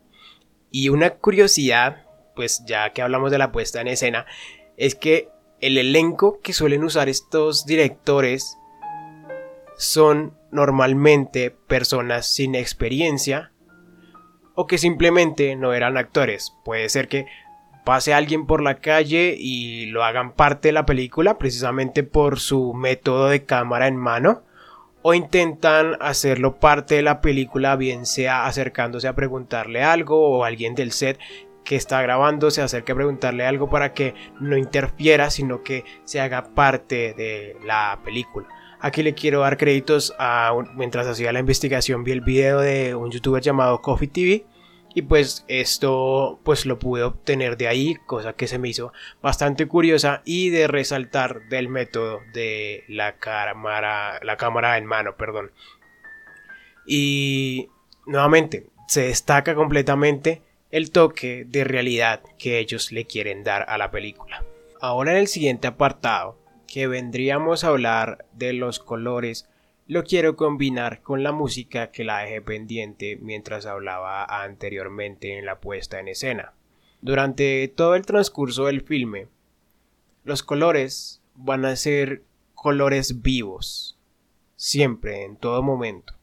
Y 0.72 0.90
una 0.90 1.12
curiosidad, 1.12 2.06
pues 2.36 2.64
ya 2.66 2.92
que 2.92 3.02
hablamos 3.02 3.32
de 3.32 3.38
la 3.38 3.52
puesta 3.52 3.82
en 3.82 3.88
escena, 3.88 4.26
es 4.78 4.96
que 4.96 5.30
el 5.62 5.78
elenco 5.78 6.40
que 6.42 6.54
suelen 6.54 6.84
usar 6.84 7.10
estos 7.10 7.66
directores 7.66 8.58
son 9.78 10.38
normalmente 10.52 11.52
personas 11.52 12.32
sin 12.32 12.56
experiencia 12.56 13.52
o 14.56 14.68
que 14.68 14.78
simplemente 14.78 15.56
no 15.56 15.74
eran 15.74 15.98
actores. 15.98 16.54
Puede 16.66 16.90
ser 16.90 17.08
que 17.08 17.26
pase 17.90 18.14
alguien 18.14 18.46
por 18.46 18.62
la 18.62 18.76
calle 18.76 19.36
y 19.36 19.88
lo 19.88 20.04
hagan 20.04 20.34
parte 20.34 20.68
de 20.68 20.74
la 20.74 20.86
película 20.86 21.40
precisamente 21.40 22.04
por 22.04 22.40
su 22.40 22.76
método 22.76 23.30
de 23.30 23.46
cámara 23.46 23.88
en 23.88 23.98
mano 23.98 24.44
o 25.02 25.16
intentan 25.16 25.98
hacerlo 26.00 26.60
parte 26.60 26.94
de 26.94 27.02
la 27.02 27.20
película 27.20 27.76
bien 27.78 28.06
sea 28.06 28.46
acercándose 28.46 29.08
a 29.08 29.16
preguntarle 29.16 29.82
algo 29.82 30.22
o 30.22 30.44
alguien 30.44 30.76
del 30.76 30.92
set 30.92 31.18
que 31.64 31.78
está 31.78 32.04
grabando 32.04 32.52
se 32.52 32.62
acerque 32.62 32.92
a 32.92 32.96
preguntarle 32.96 33.44
algo 33.44 33.72
para 33.72 33.92
que 33.92 34.14
no 34.40 34.56
interfiera 34.56 35.32
sino 35.32 35.64
que 35.64 35.84
se 36.04 36.22
haga 36.22 36.54
parte 36.54 37.16
de 37.16 37.58
la 37.66 38.00
película. 38.06 38.48
Aquí 38.80 39.02
le 39.02 39.16
quiero 39.16 39.40
dar 39.40 39.58
créditos 39.58 40.14
a 40.20 40.54
mientras 40.76 41.08
hacía 41.08 41.34
la 41.34 41.40
investigación 41.40 42.04
vi 42.04 42.12
el 42.12 42.22
video 42.22 42.60
de 42.60 42.94
un 42.94 43.10
youtuber 43.10 43.42
llamado 43.42 43.82
Coffee 43.82 44.10
TV 44.10 44.46
y 44.94 45.04
pues 45.04 45.46
esto 45.48 46.40
pues 46.44 46.66
lo 46.66 46.80
pude 46.80 47.04
obtener 47.04 47.58
de 47.58 47.68
ahí, 47.68 47.96
cosa 48.06 48.34
que 48.34 48.48
se 48.48 48.58
me 48.58 48.70
hizo 48.70 48.92
bastante 49.22 49.68
curiosa 49.68 50.22
y 50.26 50.50
de 50.50 50.68
resaltar 50.68 51.48
del 51.50 51.70
método 51.70 52.22
de 52.34 52.84
la 52.88 53.18
cámara, 53.18 54.20
la 54.24 54.38
cámara 54.38 54.78
en 54.78 54.86
mano, 54.86 55.16
perdón. 55.16 55.52
Y 56.86 57.70
nuevamente 58.06 58.68
se 58.88 59.04
destaca 59.04 59.54
completamente 59.54 60.42
el 60.72 60.92
toque 60.92 61.46
de 61.48 61.64
realidad 61.64 62.22
que 62.38 62.60
ellos 62.60 62.92
le 62.92 63.06
quieren 63.06 63.44
dar 63.44 63.66
a 63.70 63.78
la 63.78 63.92
película. 63.92 64.44
Ahora 64.82 65.12
en 65.12 65.18
el 65.18 65.28
siguiente 65.28 65.68
apartado, 65.68 66.38
que 66.68 66.88
vendríamos 66.88 67.64
a 67.64 67.70
hablar 67.70 68.26
de 68.34 68.54
los 68.54 68.80
colores 68.80 69.49
lo 69.90 70.04
quiero 70.04 70.36
combinar 70.36 71.02
con 71.02 71.24
la 71.24 71.32
música 71.32 71.90
que 71.90 72.04
la 72.04 72.20
dejé 72.20 72.44
pendiente 72.44 73.18
mientras 73.20 73.66
hablaba 73.66 74.24
anteriormente 74.44 75.40
en 75.40 75.48
la 75.48 75.60
puesta 75.60 76.00
en 76.00 76.08
escena. 76.08 76.54
Durante 77.02 77.68
todo 77.70 77.96
el 77.96 78.06
transcurso 78.06 78.68
del 78.68 78.82
filme, 78.82 79.30
los 80.24 80.44
colores 80.44 81.24
van 81.34 81.66
a 81.66 81.76
ser 81.76 82.22
colores 82.54 83.24
vivos, 83.24 83.98
siempre, 84.56 85.24
en 85.24 85.38
todo 85.38 85.64
momento. 85.64 86.14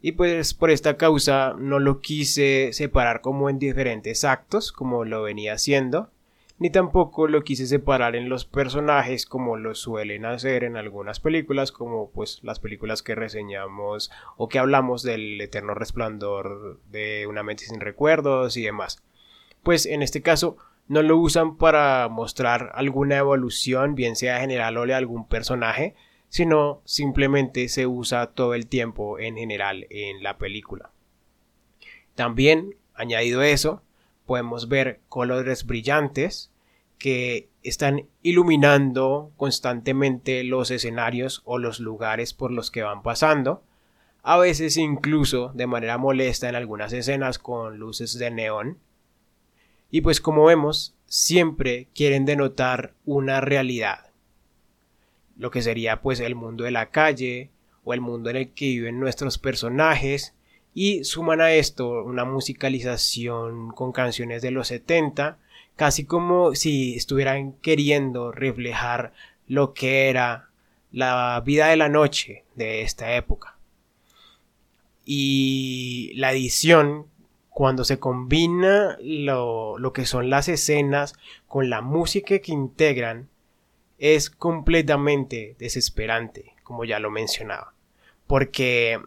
Y 0.00 0.12
pues 0.12 0.54
por 0.54 0.70
esta 0.70 0.96
causa 0.96 1.56
no 1.58 1.78
lo 1.78 2.00
quise 2.00 2.72
separar 2.72 3.20
como 3.20 3.50
en 3.50 3.58
diferentes 3.58 4.24
actos, 4.24 4.72
como 4.72 5.04
lo 5.04 5.24
venía 5.24 5.52
haciendo, 5.52 6.10
ni 6.58 6.70
tampoco 6.70 7.28
lo 7.28 7.44
quise 7.44 7.66
separar 7.66 8.16
en 8.16 8.28
los 8.28 8.44
personajes 8.44 9.26
como 9.26 9.56
lo 9.56 9.74
suelen 9.74 10.24
hacer 10.24 10.64
en 10.64 10.76
algunas 10.76 11.20
películas, 11.20 11.70
como 11.70 12.10
pues 12.10 12.40
las 12.42 12.58
películas 12.58 13.02
que 13.02 13.14
reseñamos 13.14 14.10
o 14.36 14.48
que 14.48 14.58
hablamos 14.58 15.02
del 15.02 15.40
eterno 15.40 15.74
resplandor 15.74 16.80
de 16.90 17.26
una 17.28 17.44
mente 17.44 17.64
sin 17.64 17.80
recuerdos 17.80 18.56
y 18.56 18.62
demás. 18.62 19.02
Pues 19.62 19.86
en 19.86 20.02
este 20.02 20.20
caso 20.20 20.56
no 20.88 21.02
lo 21.02 21.16
usan 21.16 21.56
para 21.56 22.08
mostrar 22.08 22.72
alguna 22.74 23.18
evolución, 23.18 23.94
bien 23.94 24.16
sea 24.16 24.40
general 24.40 24.76
o 24.78 24.86
de 24.86 24.94
algún 24.94 25.28
personaje, 25.28 25.94
sino 26.28 26.82
simplemente 26.84 27.68
se 27.68 27.86
usa 27.86 28.32
todo 28.32 28.54
el 28.54 28.66
tiempo 28.66 29.18
en 29.18 29.36
general 29.36 29.86
en 29.90 30.22
la 30.22 30.38
película. 30.38 30.90
También, 32.14 32.74
añadido 32.94 33.42
eso, 33.42 33.82
podemos 34.28 34.68
ver 34.68 35.00
colores 35.08 35.64
brillantes 35.64 36.52
que 36.98 37.48
están 37.62 38.06
iluminando 38.22 39.32
constantemente 39.36 40.44
los 40.44 40.70
escenarios 40.70 41.42
o 41.44 41.58
los 41.58 41.80
lugares 41.80 42.34
por 42.34 42.50
los 42.50 42.70
que 42.70 42.82
van 42.82 43.02
pasando, 43.02 43.62
a 44.22 44.36
veces 44.36 44.76
incluso 44.76 45.52
de 45.54 45.66
manera 45.66 45.96
molesta 45.98 46.48
en 46.48 46.56
algunas 46.56 46.92
escenas 46.92 47.38
con 47.38 47.78
luces 47.78 48.18
de 48.18 48.30
neón. 48.30 48.78
Y 49.90 50.02
pues 50.02 50.20
como 50.20 50.44
vemos, 50.44 50.94
siempre 51.06 51.88
quieren 51.94 52.26
denotar 52.26 52.94
una 53.06 53.40
realidad, 53.40 54.10
lo 55.36 55.50
que 55.50 55.62
sería 55.62 56.02
pues 56.02 56.20
el 56.20 56.34
mundo 56.34 56.64
de 56.64 56.72
la 56.72 56.90
calle 56.90 57.50
o 57.84 57.94
el 57.94 58.00
mundo 58.00 58.28
en 58.28 58.36
el 58.36 58.52
que 58.52 58.66
viven 58.66 59.00
nuestros 59.00 59.38
personajes 59.38 60.34
y 60.74 61.04
suman 61.04 61.40
a 61.40 61.52
esto 61.52 62.04
una 62.04 62.24
musicalización 62.24 63.70
con 63.70 63.92
canciones 63.92 64.42
de 64.42 64.50
los 64.50 64.68
70, 64.68 65.38
casi 65.78 66.06
como 66.06 66.56
si 66.56 66.96
estuvieran 66.96 67.52
queriendo 67.52 68.32
reflejar 68.32 69.12
lo 69.46 69.74
que 69.74 70.08
era 70.08 70.48
la 70.90 71.40
vida 71.46 71.68
de 71.68 71.76
la 71.76 71.88
noche 71.88 72.44
de 72.56 72.82
esta 72.82 73.14
época. 73.14 73.56
Y 75.04 76.10
la 76.16 76.32
edición, 76.32 77.06
cuando 77.48 77.84
se 77.84 78.00
combina 78.00 78.98
lo, 79.00 79.78
lo 79.78 79.92
que 79.92 80.04
son 80.04 80.30
las 80.30 80.48
escenas 80.48 81.14
con 81.46 81.70
la 81.70 81.80
música 81.80 82.40
que 82.40 82.50
integran, 82.50 83.28
es 83.98 84.30
completamente 84.30 85.54
desesperante, 85.60 86.56
como 86.64 86.86
ya 86.86 86.98
lo 86.98 87.12
mencionaba. 87.12 87.72
Porque 88.26 88.98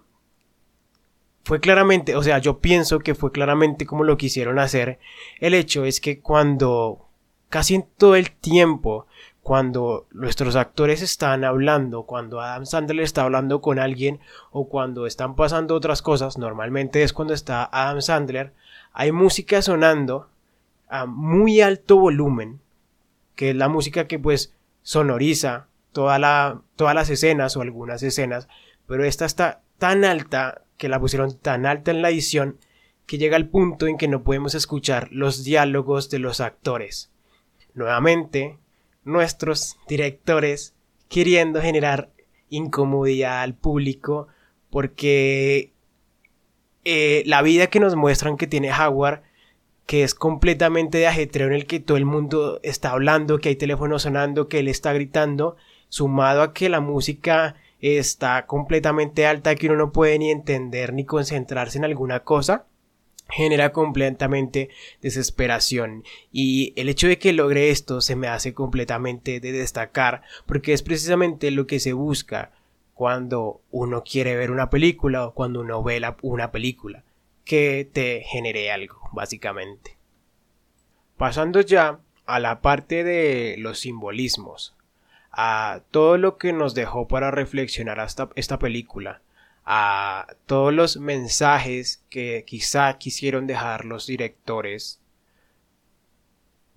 fue 1.44 1.60
claramente, 1.60 2.16
o 2.16 2.24
sea, 2.24 2.38
yo 2.38 2.60
pienso 2.60 3.00
que 3.00 3.16
fue 3.16 3.32
claramente 3.32 3.86
como 3.86 4.04
lo 4.04 4.18
quisieron 4.18 4.60
hacer. 4.60 5.00
El 5.40 5.54
hecho 5.54 5.86
es 5.86 6.00
que 6.00 6.20
cuando 6.20 7.08
casi 7.50 7.76
en 7.76 7.86
todo 7.98 8.16
el 8.16 8.32
tiempo, 8.32 9.08
cuando 9.44 10.08
nuestros 10.12 10.56
actores 10.56 11.02
están 11.02 11.44
hablando, 11.44 12.04
cuando 12.04 12.42
Adam 12.42 12.66
Sandler 12.66 13.04
está 13.04 13.24
hablando 13.24 13.60
con 13.60 13.80
alguien 13.80 14.20
o 14.52 14.70
cuando 14.70 15.08
están 15.08 15.36
pasando 15.36 15.76
otras 15.76 16.02
cosas, 16.02 16.38
normalmente 16.38 17.04
es 17.04 17.12
cuando 17.12 17.34
está 17.34 17.70
Adam 17.72 18.02
Sandler, 18.02 18.54
hay 18.94 19.12
música 19.12 19.62
sonando 19.62 20.30
a 20.90 21.06
muy 21.06 21.62
alto 21.62 21.98
volumen, 21.98 22.60
que 23.36 23.52
es 23.52 23.56
la 23.56 23.68
música 23.68 24.08
que 24.08 24.20
pues 24.20 24.54
sonoriza 24.84 25.68
toda 25.92 26.20
la, 26.20 26.62
todas 26.76 26.94
las 26.94 27.10
escenas 27.10 27.58
o 27.58 27.62
algunas 27.62 28.04
escenas, 28.04 28.48
pero 28.88 29.04
esta 29.06 29.26
está 29.26 29.62
tan 29.82 30.06
alta 30.06 30.62
que 30.78 30.90
la 30.90 31.00
pusieron 31.00 31.40
tan 31.40 31.66
alta 31.66 31.90
en 31.90 32.04
la 32.04 32.12
edición 32.12 32.60
que 33.08 33.18
llega 33.18 33.36
al 33.36 33.50
punto 33.50 33.88
en 33.88 33.98
que 33.98 34.08
no 34.08 34.22
podemos 34.22 34.54
escuchar 34.54 35.08
los 35.12 35.44
diálogos 35.44 36.12
de 36.12 36.20
los 36.20 36.40
actores. 36.40 37.10
Nuevamente, 37.74 38.60
nuestros 39.04 39.78
directores 39.88 40.76
queriendo 41.10 41.64
generar 41.64 42.12
incomodidad 42.52 43.42
al 43.42 43.56
público 43.56 44.28
porque 44.70 45.74
eh, 46.86 47.24
la 47.26 47.42
vida 47.42 47.66
que 47.66 47.80
nos 47.80 47.96
muestran 47.96 48.38
que 48.38 48.46
tiene 48.46 48.72
Howard, 48.72 49.24
que 49.88 50.04
es 50.04 50.14
completamente 50.14 51.00
de 51.00 51.08
ajetreo 51.08 51.48
en 51.48 51.54
el 51.54 51.66
que 51.66 51.80
todo 51.80 51.98
el 51.98 52.06
mundo 52.06 52.60
está 52.62 52.92
hablando, 52.92 53.40
que 53.40 53.50
hay 53.50 53.56
teléfono 53.56 53.98
sonando, 53.98 54.48
que 54.48 54.60
él 54.60 54.68
está 54.68 54.94
gritando, 54.94 55.58
sumado 55.90 56.44
a 56.44 56.54
que 56.54 56.70
la 56.70 56.82
música 56.82 57.56
está 57.82 58.46
completamente 58.46 59.26
alta 59.26 59.56
que 59.56 59.68
uno 59.68 59.76
no 59.76 59.92
puede 59.92 60.18
ni 60.20 60.32
entender 60.32 60.94
ni 60.94 61.06
concentrarse 61.06 61.78
en 61.78 61.86
alguna 61.86 62.22
cosa 62.22 62.66
genera 63.32 63.72
completamente 63.72 64.70
desesperación. 65.02 66.04
Y 66.32 66.74
el 66.76 66.90
hecho 66.90 67.08
de 67.08 67.18
que 67.18 67.34
logre 67.34 67.70
esto 67.70 68.02
se 68.02 68.16
me 68.16 68.28
hace 68.28 68.54
completamente 68.54 69.40
de 69.40 69.52
destacar 69.52 70.22
porque 70.46 70.74
es 70.74 70.84
precisamente 70.84 71.50
lo 71.50 71.66
que 71.66 71.80
se 71.80 71.94
busca 71.94 72.52
cuando 72.94 73.62
uno 73.72 74.04
quiere 74.04 74.36
ver 74.36 74.52
una 74.52 74.70
película 74.70 75.26
o 75.26 75.34
cuando 75.34 75.62
uno 75.62 75.82
ve 75.82 76.02
una 76.22 76.52
película 76.52 77.04
que 77.46 77.90
te 77.92 78.22
genere 78.26 78.72
algo 78.72 79.00
básicamente. 79.14 79.98
Pasando 81.18 81.62
ya 81.62 82.00
a 82.26 82.40
la 82.40 82.62
parte 82.62 83.04
de 83.04 83.56
los 83.58 83.80
simbolismos 83.80 84.76
a 85.32 85.82
todo 85.92 86.18
lo 86.18 86.38
que 86.38 86.54
nos 86.54 86.74
dejó 86.74 87.08
para 87.08 87.32
reflexionar 87.32 88.00
hasta 88.00 88.30
esta 88.36 88.60
película, 88.60 89.22
a 89.66 90.28
todos 90.46 90.74
los 90.74 90.98
mensajes 90.98 92.04
que 92.10 92.44
quizá 92.46 92.98
quisieron 92.98 93.48
dejar 93.48 93.86
los 93.86 94.08
directores, 94.08 95.00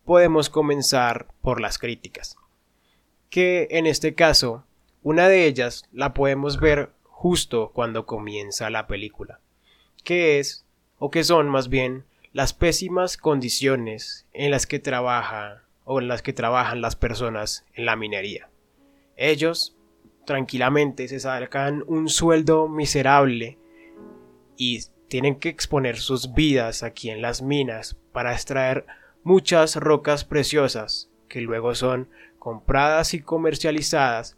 podemos 0.04 0.50
comenzar 0.50 1.26
por 1.42 1.60
las 1.60 1.78
críticas. 1.78 2.36
Que 3.30 3.66
en 3.70 3.86
este 3.86 4.14
caso, 4.14 4.64
una 5.02 5.28
de 5.28 5.46
ellas 5.46 5.84
la 5.92 6.14
podemos 6.14 6.60
ver 6.60 6.92
justo 7.02 7.72
cuando 7.74 8.06
comienza 8.06 8.70
la 8.70 8.86
película, 8.86 9.40
que 10.04 10.38
es, 10.38 10.64
o 10.98 11.10
que 11.10 11.24
son 11.24 11.48
más 11.48 11.68
bien, 11.68 12.04
las 12.32 12.52
pésimas 12.52 13.16
condiciones 13.16 14.26
en 14.32 14.50
las 14.50 14.66
que 14.66 14.78
trabaja 14.78 15.62
o 15.84 16.00
en 16.00 16.08
las 16.08 16.22
que 16.22 16.32
trabajan 16.32 16.80
las 16.80 16.96
personas 16.96 17.64
en 17.74 17.86
la 17.86 17.96
minería. 17.96 18.48
Ellos 19.16 19.76
tranquilamente 20.24 21.08
se 21.08 21.20
sacan 21.20 21.84
un 21.86 22.08
sueldo 22.08 22.68
miserable 22.68 23.58
y 24.56 24.80
tienen 25.08 25.36
que 25.36 25.48
exponer 25.48 25.98
sus 25.98 26.34
vidas 26.34 26.82
aquí 26.82 27.10
en 27.10 27.22
las 27.22 27.42
minas 27.42 27.96
para 28.12 28.32
extraer 28.32 28.86
muchas 29.22 29.76
rocas 29.76 30.24
preciosas 30.24 31.10
que 31.28 31.40
luego 31.40 31.74
son 31.74 32.08
compradas 32.38 33.14
y 33.14 33.20
comercializadas 33.20 34.36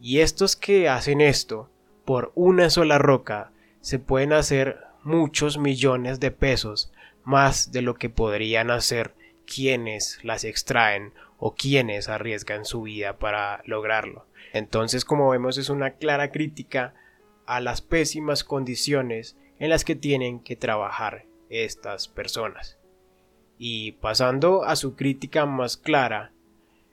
y 0.00 0.20
estos 0.20 0.56
que 0.56 0.88
hacen 0.88 1.20
esto 1.20 1.70
por 2.04 2.32
una 2.34 2.70
sola 2.70 2.98
roca 2.98 3.52
se 3.80 3.98
pueden 3.98 4.32
hacer 4.32 4.78
muchos 5.02 5.58
millones 5.58 6.20
de 6.20 6.30
pesos 6.30 6.92
más 7.24 7.72
de 7.72 7.82
lo 7.82 7.94
que 7.94 8.08
podrían 8.08 8.70
hacer 8.70 9.14
quienes 9.52 10.22
las 10.22 10.44
extraen 10.44 11.12
o 11.38 11.54
quienes 11.54 12.08
arriesgan 12.08 12.64
su 12.64 12.82
vida 12.82 13.18
para 13.18 13.62
lograrlo. 13.64 14.26
Entonces, 14.52 15.04
como 15.04 15.30
vemos, 15.30 15.58
es 15.58 15.70
una 15.70 15.92
clara 15.92 16.30
crítica 16.30 16.94
a 17.46 17.60
las 17.60 17.80
pésimas 17.80 18.44
condiciones 18.44 19.36
en 19.58 19.70
las 19.70 19.84
que 19.84 19.94
tienen 19.94 20.40
que 20.40 20.56
trabajar 20.56 21.24
estas 21.48 22.08
personas. 22.08 22.78
Y 23.58 23.92
pasando 23.92 24.64
a 24.64 24.76
su 24.76 24.94
crítica 24.94 25.46
más 25.46 25.76
clara, 25.76 26.32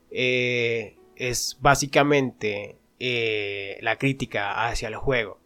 eh, 0.09 0.97
es 1.15 1.57
básicamente 1.59 2.77
eh, 2.99 3.77
la 3.81 3.97
crítica 3.97 4.65
hacia 4.65 4.87
el 4.87 4.95
juego, 4.95 5.39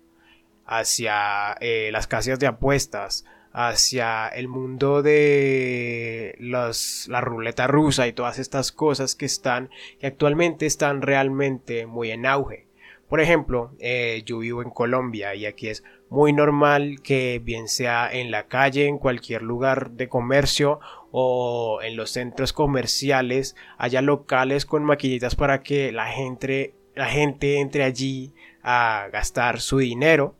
hacia 0.65 1.53
eh, 1.59 1.89
las 1.91 2.07
casas 2.07 2.39
de 2.39 2.47
apuestas, 2.47 3.25
hacia 3.51 4.27
el 4.27 4.47
mundo 4.47 5.01
de 5.01 6.35
la 6.39 7.21
ruleta 7.21 7.67
rusa 7.67 8.07
y 8.07 8.13
todas 8.13 8.39
estas 8.39 8.71
cosas 8.71 9.15
que 9.15 9.25
están, 9.25 9.69
que 9.99 10.07
actualmente 10.07 10.65
están 10.65 11.01
realmente 11.01 11.85
muy 11.85 12.11
en 12.11 12.25
auge. 12.25 12.67
Por 13.09 13.21
ejemplo, 13.21 13.71
eh, 13.79 14.21
yo 14.23 14.37
vivo 14.37 14.61
en 14.61 14.69
Colombia 14.69 15.33
y 15.33 15.47
aquí 15.47 15.67
es 15.67 15.83
muy 16.09 16.31
normal 16.31 17.01
que 17.01 17.41
bien 17.43 17.67
sea 17.67 18.07
en 18.11 18.29
la 18.29 18.45
calle, 18.45 18.85
en 18.85 18.99
cualquier 18.99 19.41
lugar 19.41 19.91
de 19.91 20.07
comercio 20.07 20.79
o 21.11 21.79
en 21.81 21.95
los 21.95 22.11
centros 22.11 22.53
comerciales 22.53 23.55
haya 23.79 24.03
locales 24.03 24.67
con 24.67 24.83
maquinitas 24.83 25.35
para 25.35 25.63
que 25.63 25.91
la 25.91 26.05
gente, 26.05 26.75
la 26.93 27.07
gente 27.07 27.59
entre 27.59 27.83
allí 27.83 28.31
a 28.61 29.07
gastar 29.11 29.59
su 29.59 29.79
dinero. 29.79 30.35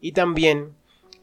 Y 0.00 0.12
también 0.12 0.74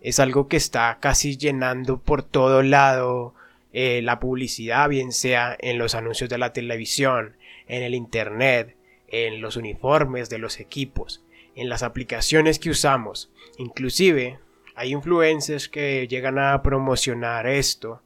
es 0.02 0.20
algo 0.20 0.48
que 0.48 0.58
está 0.58 0.98
casi 1.00 1.38
llenando 1.38 2.00
por 2.00 2.24
todo 2.24 2.64
lado 2.64 3.34
eh, 3.72 4.02
la 4.02 4.20
publicidad, 4.20 4.90
bien 4.90 5.12
sea 5.12 5.56
en 5.60 5.78
los 5.78 5.96
anuncios 5.96 6.30
de 6.30 6.38
la 6.38 6.54
televisión, 6.54 7.38
en 7.68 7.84
el 7.84 7.96
internet, 7.96 8.76
en 9.08 9.42
los 9.42 9.56
uniformes 9.56 10.30
de 10.30 10.40
los 10.40 10.60
equipos, 10.60 11.24
en 11.56 11.70
las 11.70 11.84
aplicaciones 11.84 12.60
que 12.60 12.72
usamos. 12.72 13.32
Inclusive 13.58 14.40
hay 14.76 14.92
influencers 14.92 15.70
que 15.70 16.08
llegan 16.08 16.40
a 16.40 16.62
promocionar 16.64 17.48
esto 17.48 18.02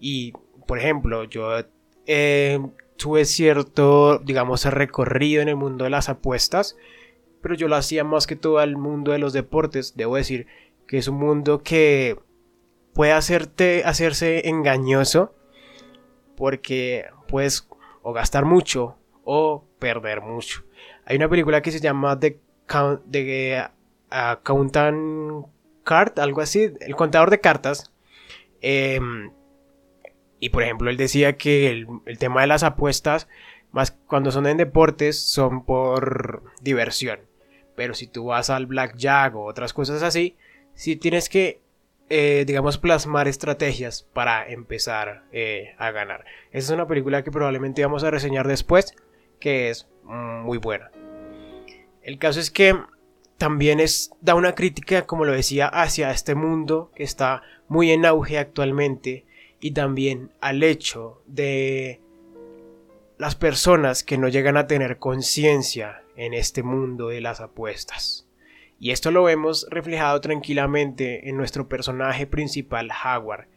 y, 0.00 0.32
por 0.66 0.78
ejemplo, 0.78 1.24
yo 1.24 1.64
eh, 2.06 2.58
tuve 2.96 3.24
cierto, 3.24 4.18
digamos, 4.18 4.64
recorrido 4.64 5.42
en 5.42 5.48
el 5.48 5.56
mundo 5.56 5.84
de 5.84 5.90
las 5.90 6.08
apuestas, 6.08 6.76
pero 7.42 7.54
yo 7.54 7.68
lo 7.68 7.76
hacía 7.76 8.04
más 8.04 8.26
que 8.26 8.36
todo 8.36 8.58
al 8.58 8.76
mundo 8.76 9.12
de 9.12 9.18
los 9.18 9.32
deportes. 9.32 9.96
Debo 9.96 10.16
decir 10.16 10.46
que 10.86 10.98
es 10.98 11.08
un 11.08 11.16
mundo 11.16 11.62
que 11.62 12.18
puede 12.94 13.12
hacerte 13.12 13.82
hacerse 13.84 14.48
engañoso 14.48 15.34
porque 16.36 17.06
puedes 17.28 17.68
o 18.02 18.12
gastar 18.12 18.44
mucho 18.44 18.96
o 19.24 19.64
perder 19.78 20.20
mucho. 20.20 20.64
Hay 21.04 21.16
una 21.16 21.28
película 21.28 21.62
que 21.62 21.72
se 21.72 21.80
llama 21.80 22.18
The, 22.18 22.38
Count, 22.66 23.02
The 23.10 23.66
uh, 24.10 25.48
Card, 25.84 26.18
algo 26.18 26.40
así, 26.40 26.72
el 26.80 26.96
contador 26.96 27.30
de 27.30 27.40
cartas. 27.40 27.92
Em, 28.60 29.30
y 30.40 30.50
por 30.50 30.62
ejemplo, 30.62 30.90
él 30.90 30.96
decía 30.96 31.36
que 31.36 31.70
el, 31.70 31.86
el, 32.06 32.18
tema 32.18 32.42
de 32.42 32.46
las 32.46 32.62
apuestas, 32.62 33.28
más 33.70 33.90
cuando 33.90 34.30
son 34.30 34.46
en 34.46 34.56
deportes, 34.56 35.18
son 35.18 35.64
por 35.64 36.42
diversión. 36.60 37.20
Pero 37.74 37.94
si 37.94 38.06
tú 38.06 38.26
vas 38.26 38.50
al 38.50 38.66
blackjack 38.66 39.34
o 39.34 39.44
otras 39.44 39.72
cosas 39.72 40.02
así, 40.02 40.36
si 40.74 40.96
tienes 40.96 41.28
que, 41.28 41.60
eh, 42.08 42.44
digamos, 42.46 42.78
plasmar 42.78 43.28
estrategias 43.28 44.02
para 44.12 44.48
empezar 44.48 45.24
eh, 45.32 45.74
a 45.78 45.90
ganar. 45.90 46.24
Esa 46.50 46.72
es 46.72 46.74
una 46.74 46.86
película 46.86 47.24
que 47.24 47.30
probablemente 47.30 47.84
vamos 47.84 48.04
a 48.04 48.10
reseñar 48.10 48.48
después, 48.48 48.94
que 49.40 49.70
es 49.70 49.88
muy 50.04 50.58
buena. 50.58 50.90
El 52.02 52.18
caso 52.18 52.40
es 52.40 52.50
que 52.50 52.76
también 53.38 53.80
es, 53.80 54.10
da 54.20 54.34
una 54.34 54.54
crítica, 54.54 55.06
como 55.06 55.24
lo 55.24 55.32
decía, 55.32 55.68
hacia 55.68 56.10
este 56.10 56.34
mundo 56.34 56.90
que 56.94 57.02
está 57.02 57.42
muy 57.68 57.90
en 57.90 58.06
auge 58.06 58.38
actualmente 58.38 59.24
y 59.60 59.72
también 59.72 60.30
al 60.40 60.62
hecho 60.62 61.22
de 61.26 62.00
las 63.16 63.34
personas 63.34 64.02
que 64.04 64.18
no 64.18 64.28
llegan 64.28 64.56
a 64.56 64.66
tener 64.66 64.98
conciencia 64.98 66.02
en 66.16 66.34
este 66.34 66.62
mundo 66.62 67.08
de 67.08 67.20
las 67.20 67.40
apuestas. 67.40 68.23
Y 68.78 68.90
esto 68.90 69.10
lo 69.10 69.24
vemos 69.24 69.66
reflejado 69.70 70.20
tranquilamente 70.20 71.28
en 71.28 71.36
nuestro 71.36 71.68
personaje 71.68 72.26
principal, 72.26 72.90
Jaguar, 72.90 73.48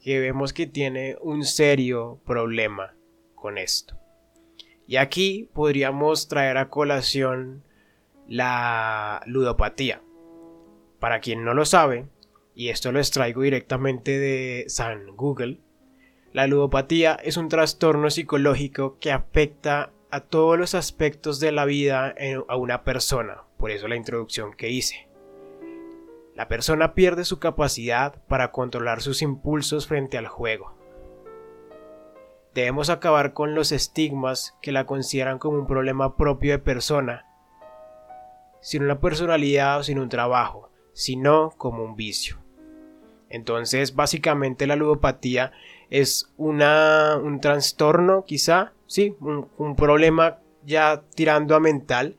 que 0.00 0.20
vemos 0.20 0.52
que 0.52 0.66
tiene 0.66 1.16
un 1.20 1.44
serio 1.44 2.20
problema 2.26 2.94
con 3.34 3.56
esto. 3.56 3.96
Y 4.86 4.96
aquí 4.96 5.48
podríamos 5.54 6.28
traer 6.28 6.58
a 6.58 6.68
colación 6.68 7.64
la 8.28 9.22
ludopatía. 9.26 10.02
Para 10.98 11.20
quien 11.20 11.44
no 11.44 11.54
lo 11.54 11.64
sabe, 11.64 12.06
y 12.54 12.68
esto 12.68 12.92
lo 12.92 12.98
extraigo 12.98 13.42
directamente 13.42 14.18
de 14.18 14.64
San 14.68 15.16
Google, 15.16 15.60
la 16.32 16.46
ludopatía 16.46 17.14
es 17.14 17.36
un 17.36 17.48
trastorno 17.48 18.10
psicológico 18.10 18.98
que 18.98 19.12
afecta 19.12 19.92
a 20.10 20.20
todos 20.20 20.58
los 20.58 20.74
aspectos 20.74 21.40
de 21.40 21.52
la 21.52 21.64
vida 21.64 22.14
a 22.48 22.56
una 22.56 22.82
persona, 22.82 23.43
por 23.56 23.70
eso 23.70 23.88
la 23.88 23.96
introducción 23.96 24.52
que 24.52 24.70
hice. 24.70 25.08
La 26.34 26.48
persona 26.48 26.94
pierde 26.94 27.24
su 27.24 27.38
capacidad 27.38 28.20
para 28.26 28.50
controlar 28.50 29.00
sus 29.00 29.22
impulsos 29.22 29.86
frente 29.86 30.18
al 30.18 30.26
juego. 30.26 30.74
Debemos 32.54 32.90
acabar 32.90 33.32
con 33.32 33.54
los 33.54 33.72
estigmas 33.72 34.56
que 34.60 34.72
la 34.72 34.86
consideran 34.86 35.38
como 35.38 35.58
un 35.58 35.66
problema 35.66 36.16
propio 36.16 36.52
de 36.52 36.58
persona, 36.58 37.26
sin 38.60 38.82
una 38.82 39.00
personalidad 39.00 39.80
o 39.80 39.82
sin 39.82 39.98
un 39.98 40.08
trabajo, 40.08 40.70
sino 40.92 41.50
como 41.56 41.84
un 41.84 41.96
vicio. 41.96 42.38
Entonces, 43.28 43.94
básicamente 43.94 44.66
la 44.66 44.76
ludopatía 44.76 45.52
es 45.90 46.32
una, 46.36 47.16
un 47.22 47.40
trastorno, 47.40 48.24
quizá, 48.24 48.72
sí, 48.86 49.16
un, 49.20 49.48
un 49.58 49.76
problema 49.76 50.38
ya 50.64 51.02
tirando 51.14 51.54
a 51.54 51.60
mental, 51.60 52.16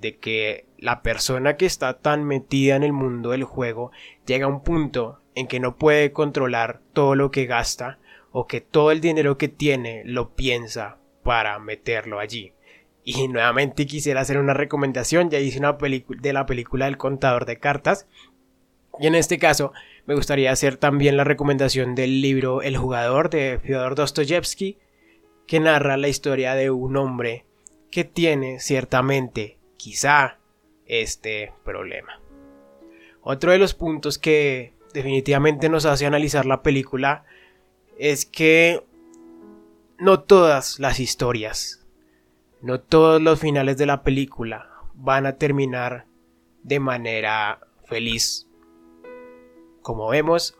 de 0.00 0.18
que 0.18 0.66
la 0.80 1.02
persona 1.02 1.56
que 1.56 1.66
está 1.66 1.98
tan 1.98 2.24
metida 2.24 2.74
en 2.74 2.82
el 2.82 2.92
mundo 2.92 3.30
del 3.30 3.44
juego 3.44 3.92
llega 4.26 4.46
a 4.46 4.48
un 4.48 4.62
punto 4.62 5.20
en 5.34 5.46
que 5.46 5.60
no 5.60 5.76
puede 5.76 6.12
controlar 6.12 6.80
todo 6.94 7.14
lo 7.14 7.30
que 7.30 7.46
gasta 7.46 7.98
o 8.32 8.46
que 8.46 8.60
todo 8.60 8.90
el 8.90 9.00
dinero 9.00 9.36
que 9.36 9.48
tiene 9.48 10.02
lo 10.04 10.30
piensa 10.34 10.96
para 11.22 11.58
meterlo 11.58 12.18
allí. 12.18 12.54
Y 13.04 13.28
nuevamente 13.28 13.86
quisiera 13.86 14.20
hacer 14.20 14.38
una 14.38 14.54
recomendación, 14.54 15.30
ya 15.30 15.38
hice 15.38 15.58
una 15.58 15.78
película 15.78 16.20
de 16.20 16.32
la 16.32 16.46
película 16.46 16.86
El 16.86 16.96
contador 16.96 17.44
de 17.44 17.58
cartas. 17.58 18.06
Y 18.98 19.06
en 19.06 19.14
este 19.14 19.38
caso 19.38 19.72
me 20.06 20.14
gustaría 20.14 20.50
hacer 20.50 20.76
también 20.76 21.16
la 21.16 21.24
recomendación 21.24 21.94
del 21.94 22.22
libro 22.22 22.62
El 22.62 22.76
jugador 22.76 23.30
de 23.30 23.60
Fyodor 23.62 23.94
Dostoyevsky, 23.94 24.78
que 25.46 25.60
narra 25.60 25.96
la 25.96 26.08
historia 26.08 26.54
de 26.54 26.70
un 26.70 26.96
hombre 26.96 27.44
que 27.90 28.04
tiene 28.04 28.60
ciertamente, 28.60 29.58
quizá, 29.76 30.39
este 30.90 31.52
problema. 31.64 32.20
Otro 33.22 33.52
de 33.52 33.58
los 33.58 33.74
puntos 33.74 34.18
que 34.18 34.74
definitivamente 34.92 35.68
nos 35.68 35.86
hace 35.86 36.04
analizar 36.04 36.46
la 36.46 36.62
película 36.62 37.24
es 37.96 38.26
que 38.26 38.82
no 39.98 40.20
todas 40.20 40.80
las 40.80 40.98
historias, 40.98 41.86
no 42.60 42.80
todos 42.80 43.22
los 43.22 43.38
finales 43.38 43.76
de 43.76 43.86
la 43.86 44.02
película 44.02 44.68
van 44.94 45.26
a 45.26 45.36
terminar 45.36 46.06
de 46.64 46.80
manera 46.80 47.60
feliz. 47.84 48.48
Como 49.82 50.08
vemos, 50.08 50.58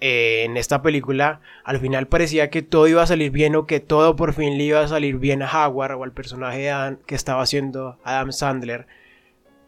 eh, 0.00 0.44
en 0.44 0.56
esta 0.56 0.82
película 0.82 1.40
al 1.64 1.78
final 1.78 2.06
parecía 2.06 2.50
que 2.50 2.62
todo 2.62 2.86
iba 2.86 3.02
a 3.02 3.06
salir 3.06 3.30
bien 3.30 3.56
o 3.56 3.66
que 3.66 3.80
todo 3.80 4.16
por 4.16 4.34
fin 4.34 4.58
le 4.58 4.64
iba 4.64 4.80
a 4.80 4.88
salir 4.88 5.16
bien 5.18 5.42
a 5.42 5.66
Howard 5.66 5.96
o 5.96 6.04
al 6.04 6.12
personaje 6.12 6.70
que 7.06 7.14
estaba 7.14 7.42
haciendo 7.42 7.98
Adam 8.04 8.30
Sandler, 8.30 8.86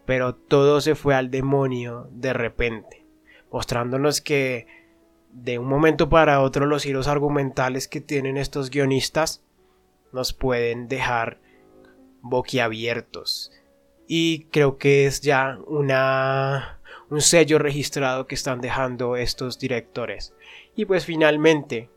pero 0.07 0.35
todo 0.35 0.81
se 0.81 0.95
fue 0.95 1.15
al 1.15 1.31
demonio 1.31 2.09
de 2.13 2.33
repente, 2.33 3.05
mostrándonos 3.51 4.21
que 4.21 4.67
de 5.33 5.59
un 5.59 5.67
momento 5.67 6.09
para 6.09 6.41
otro 6.41 6.65
los 6.65 6.87
hilos 6.87 7.09
argumentales 7.09 7.89
que 7.89 8.01
tienen 8.01 8.39
estos 8.39 8.71
guionistas 8.71 9.43
nos 10.13 10.33
pueden 10.33 10.89
dejar 10.89 11.39
boquiabiertos. 12.23 13.53
Y 14.09 14.45
creo 14.45 14.79
que 14.79 15.07
es 15.07 15.21
ya 15.21 15.59
una 15.67 16.81
un 17.11 17.21
sello 17.21 17.59
registrado 17.59 18.27
que 18.27 18.35
están 18.35 18.61
dejando 18.61 19.17
estos 19.17 19.59
directores. 19.59 20.35
Y 20.75 20.85
pues 20.87 21.05
finalmente, 21.05 21.91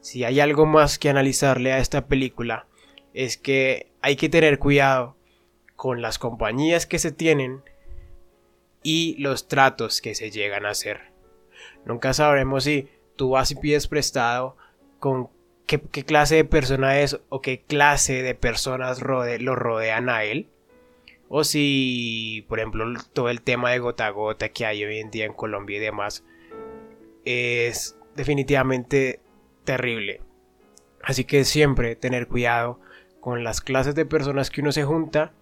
si 0.00 0.24
hay 0.24 0.40
algo 0.40 0.66
más 0.66 0.98
que 0.98 1.10
analizarle 1.10 1.72
a 1.72 1.78
esta 1.78 2.06
película, 2.06 2.66
es 3.12 3.36
que 3.36 3.92
hay 4.00 4.16
que 4.16 4.28
tener 4.28 4.58
cuidado 4.58 5.16
con 5.76 6.02
las 6.02 6.18
compañías 6.18 6.86
que 6.86 6.98
se 6.98 7.12
tienen 7.12 7.62
y 8.82 9.16
los 9.18 9.48
tratos 9.48 10.00
que 10.00 10.14
se 10.14 10.30
llegan 10.30 10.66
a 10.66 10.70
hacer. 10.70 11.12
Nunca 11.84 12.12
sabremos 12.12 12.64
si 12.64 12.88
tú 13.16 13.30
vas 13.30 13.50
y 13.50 13.56
pides 13.56 13.88
prestado 13.88 14.56
con 14.98 15.28
qué, 15.66 15.80
clase 15.80 16.36
de 16.36 16.44
persona 16.44 17.00
es 17.00 17.20
o 17.28 17.40
qué 17.40 17.60
clase 17.60 18.22
de 18.22 18.34
personas 18.34 19.00
lo 19.02 19.54
rodean 19.56 20.08
a 20.08 20.24
él 20.24 20.48
o 21.28 21.44
si, 21.44 22.44
por 22.48 22.58
ejemplo, 22.58 22.84
todo 23.12 23.28
el 23.28 23.42
tema 23.42 23.70
de 23.70 23.78
gota 23.78 24.06
a 24.06 24.10
gota 24.10 24.50
que 24.50 24.66
hay 24.66 24.84
hoy 24.84 24.98
en 24.98 25.10
día 25.10 25.24
en 25.24 25.32
Colombia 25.32 25.78
y 25.78 25.80
demás 25.80 26.24
es 27.24 27.96
definitivamente 28.14 29.20
terrible. 29.64 30.20
Así 31.02 31.24
que 31.24 31.44
siempre 31.44 31.96
tener 31.96 32.28
cuidado 32.28 32.78
con 33.20 33.42
las 33.42 33.60
clases 33.60 33.94
de 33.94 34.06
personas 34.06 34.50
que 34.50 34.60
uno 34.60 34.72
se 34.72 34.84
junta 34.84 35.32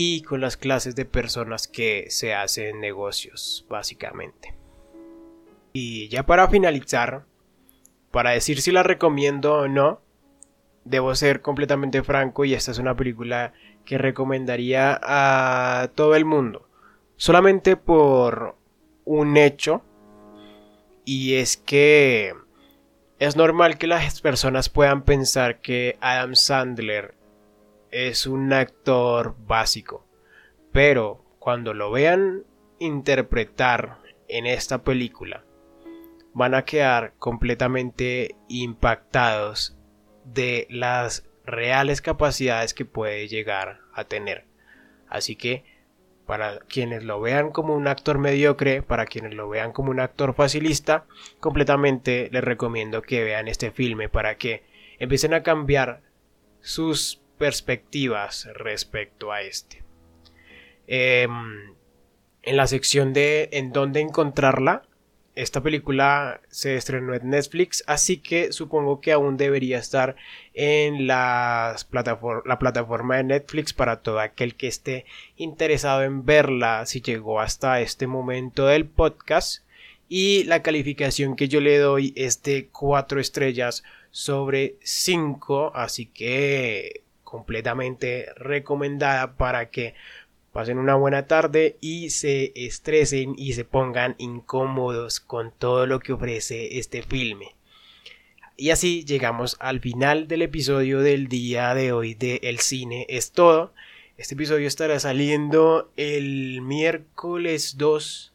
y 0.00 0.22
con 0.22 0.40
las 0.40 0.56
clases 0.56 0.94
de 0.94 1.06
personas 1.06 1.66
que 1.66 2.06
se 2.08 2.32
hacen 2.32 2.78
negocios, 2.78 3.66
básicamente. 3.68 4.54
Y 5.72 6.06
ya 6.06 6.24
para 6.24 6.46
finalizar, 6.46 7.24
para 8.12 8.30
decir 8.30 8.60
si 8.60 8.70
la 8.70 8.84
recomiendo 8.84 9.54
o 9.54 9.66
no, 9.66 10.00
debo 10.84 11.12
ser 11.16 11.42
completamente 11.42 12.04
franco 12.04 12.44
y 12.44 12.54
esta 12.54 12.70
es 12.70 12.78
una 12.78 12.94
película 12.94 13.54
que 13.84 13.98
recomendaría 13.98 15.00
a 15.02 15.90
todo 15.96 16.14
el 16.14 16.24
mundo. 16.24 16.68
Solamente 17.16 17.74
por 17.74 18.54
un 19.04 19.36
hecho. 19.36 19.82
Y 21.04 21.34
es 21.34 21.56
que 21.56 22.34
es 23.18 23.34
normal 23.34 23.78
que 23.78 23.88
las 23.88 24.20
personas 24.20 24.68
puedan 24.68 25.02
pensar 25.02 25.60
que 25.60 25.98
Adam 26.00 26.36
Sandler 26.36 27.17
es 27.90 28.26
un 28.26 28.52
actor 28.52 29.36
básico. 29.46 30.06
Pero 30.72 31.24
cuando 31.38 31.74
lo 31.74 31.90
vean 31.90 32.44
interpretar 32.78 33.98
en 34.28 34.46
esta 34.46 34.82
película, 34.82 35.44
van 36.34 36.54
a 36.54 36.64
quedar 36.64 37.14
completamente 37.18 38.36
impactados 38.48 39.76
de 40.24 40.66
las 40.70 41.24
reales 41.44 42.02
capacidades 42.02 42.74
que 42.74 42.84
puede 42.84 43.26
llegar 43.28 43.80
a 43.94 44.04
tener. 44.04 44.44
Así 45.08 45.36
que 45.36 45.64
para 46.26 46.58
quienes 46.58 47.04
lo 47.04 47.22
vean 47.22 47.50
como 47.50 47.74
un 47.74 47.88
actor 47.88 48.18
mediocre, 48.18 48.82
para 48.82 49.06
quienes 49.06 49.32
lo 49.32 49.48
vean 49.48 49.72
como 49.72 49.90
un 49.90 49.98
actor 49.98 50.34
facilista, 50.34 51.06
completamente 51.40 52.28
les 52.30 52.44
recomiendo 52.44 53.00
que 53.00 53.24
vean 53.24 53.48
este 53.48 53.70
filme 53.70 54.10
para 54.10 54.36
que 54.36 54.62
empiecen 54.98 55.32
a 55.32 55.42
cambiar 55.42 56.02
sus 56.60 57.22
perspectivas 57.38 58.48
respecto 58.54 59.32
a 59.32 59.42
este. 59.42 59.82
Em, 60.86 61.74
en 62.42 62.56
la 62.56 62.66
sección 62.66 63.12
de 63.12 63.48
en 63.52 63.72
dónde 63.72 64.00
encontrarla, 64.00 64.82
esta 65.38 65.62
película 65.62 66.40
se 66.48 66.74
estrenó 66.74 67.14
en 67.14 67.30
Netflix, 67.30 67.84
así 67.86 68.16
que 68.16 68.52
supongo 68.52 69.00
que 69.00 69.12
aún 69.12 69.36
debería 69.36 69.78
estar 69.78 70.16
en 70.52 71.06
la 71.06 71.76
plataforma 71.92 73.16
de 73.18 73.22
Netflix 73.22 73.72
para 73.72 74.02
todo 74.02 74.18
aquel 74.18 74.56
que 74.56 74.66
esté 74.66 75.04
interesado 75.36 76.02
en 76.02 76.24
verla 76.24 76.86
si 76.86 77.02
llegó 77.02 77.38
hasta 77.38 77.80
este 77.80 78.08
momento 78.08 78.66
del 78.66 78.86
podcast. 78.86 79.62
Y 80.08 80.42
la 80.44 80.62
calificación 80.62 81.36
que 81.36 81.46
yo 81.46 81.60
le 81.60 81.78
doy 81.78 82.12
es 82.16 82.42
de 82.42 82.68
4 82.70 83.20
estrellas 83.20 83.84
sobre 84.10 84.76
5, 84.82 85.70
así 85.76 86.06
que 86.06 87.04
completamente 87.28 88.32
recomendada 88.36 89.36
para 89.36 89.68
que 89.68 89.94
pasen 90.50 90.78
una 90.78 90.94
buena 90.94 91.26
tarde 91.26 91.76
y 91.78 92.08
se 92.08 92.52
estresen 92.54 93.34
y 93.36 93.52
se 93.52 93.66
pongan 93.66 94.14
incómodos 94.16 95.20
con 95.20 95.52
todo 95.52 95.86
lo 95.86 96.00
que 96.00 96.14
ofrece 96.14 96.78
este 96.78 97.02
filme. 97.02 97.54
Y 98.56 98.70
así 98.70 99.04
llegamos 99.04 99.58
al 99.60 99.80
final 99.80 100.26
del 100.26 100.40
episodio 100.40 101.00
del 101.00 101.28
día 101.28 101.74
de 101.74 101.92
hoy 101.92 102.14
de 102.14 102.40
El 102.42 102.60
Cine 102.60 103.04
es 103.10 103.30
todo. 103.32 103.74
Este 104.16 104.32
episodio 104.32 104.66
estará 104.66 104.98
saliendo 104.98 105.92
el 105.98 106.62
miércoles 106.62 107.76
2 107.76 108.32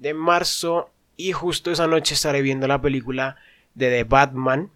de 0.00 0.12
marzo 0.12 0.90
y 1.16 1.32
justo 1.32 1.70
esa 1.70 1.86
noche 1.86 2.12
estaré 2.12 2.42
viendo 2.42 2.68
la 2.68 2.82
película 2.82 3.36
de 3.74 3.88
The 3.88 4.04
Batman, 4.04 4.70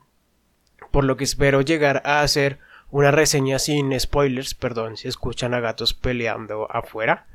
por 0.90 1.04
lo 1.04 1.18
que 1.18 1.24
espero 1.24 1.60
llegar 1.60 2.00
a 2.06 2.22
hacer 2.22 2.58
una 2.92 3.10
reseña 3.10 3.58
sin 3.58 3.98
spoilers, 3.98 4.54
perdón 4.54 4.98
si 4.98 5.08
escuchan 5.08 5.54
a 5.54 5.60
gatos 5.60 5.94
peleando 5.94 6.70
afuera. 6.70 7.26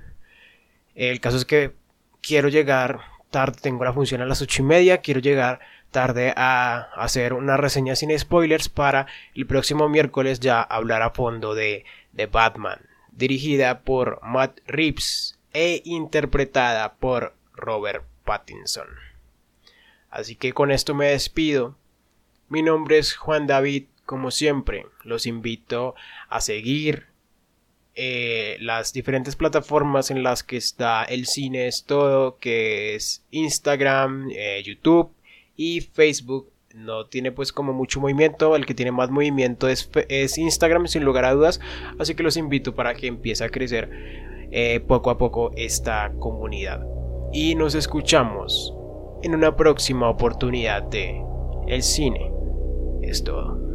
El 0.95 1.19
caso 1.19 1.35
es 1.35 1.45
que 1.45 1.73
quiero 2.21 2.47
llegar 2.47 3.01
tarde, 3.31 3.57
tengo 3.61 3.83
la 3.83 3.91
función 3.91 4.21
a 4.21 4.25
las 4.25 4.41
ocho 4.41 4.61
y 4.61 4.65
media, 4.65 4.99
quiero 4.99 5.19
llegar 5.19 5.59
tarde 5.89 6.31
a 6.37 6.89
hacer 6.95 7.33
una 7.33 7.57
reseña 7.57 7.95
sin 7.95 8.17
spoilers 8.17 8.69
para 8.69 9.07
el 9.33 9.47
próximo 9.47 9.89
miércoles 9.89 10.39
ya 10.39 10.61
hablar 10.61 11.01
a 11.01 11.09
fondo 11.09 11.55
de, 11.55 11.85
de 12.13 12.27
Batman, 12.27 12.79
dirigida 13.11 13.79
por 13.79 14.19
Matt 14.21 14.59
Reeves 14.67 15.39
e 15.53 15.81
interpretada 15.85 16.93
por 16.93 17.33
Robert 17.53 18.05
Pattinson. 18.25 18.87
Así 20.11 20.35
que 20.35 20.53
con 20.53 20.69
esto 20.69 20.93
me 20.93 21.07
despido. 21.07 21.75
Mi 22.47 22.61
nombre 22.61 22.99
es 22.99 23.15
Juan 23.15 23.47
David 23.47 23.85
como 24.07 24.31
siempre, 24.31 24.85
los 25.03 25.27
invito 25.27 25.93
a 26.29 26.39
seguir 26.39 27.07
eh, 27.93 28.55
las 28.61 28.93
diferentes 28.93 29.35
plataformas 29.35 30.11
en 30.11 30.23
las 30.23 30.43
que 30.43 30.55
está 30.55 31.03
el 31.03 31.25
cine 31.25 31.67
es 31.67 31.83
todo, 31.83 32.37
que 32.37 32.95
es 32.95 33.25
Instagram, 33.31 34.29
eh, 34.31 34.63
YouTube 34.65 35.11
y 35.57 35.81
Facebook. 35.81 36.49
No 36.73 37.07
tiene 37.07 37.33
pues 37.33 37.51
como 37.51 37.73
mucho 37.73 37.99
movimiento, 37.99 38.55
el 38.55 38.65
que 38.65 38.73
tiene 38.73 38.93
más 38.93 39.09
movimiento 39.09 39.67
es, 39.67 39.89
Instagram 40.37 40.87
sin 40.87 41.03
lugar 41.03 41.25
a 41.25 41.33
dudas, 41.33 41.59
así 41.99 42.15
que 42.15 42.23
los 42.23 42.37
invito 42.37 42.75
para 42.75 42.93
que 42.93 43.07
empiece 43.07 43.43
a 43.43 43.49
crecer 43.49 43.89
eh, 44.51 44.79
poco 44.87 45.09
a 45.09 45.17
poco 45.17 45.51
esta 45.57 46.13
comunidad. 46.19 46.81
Y 47.33 47.55
nos 47.55 47.75
escuchamos 47.75 48.73
en 49.21 49.35
una 49.35 49.57
próxima 49.57 50.09
oportunidad 50.09 50.83
de 50.83 51.21
El 51.67 51.83
cine 51.83 52.31
es 53.01 53.21
todo. 53.21 53.66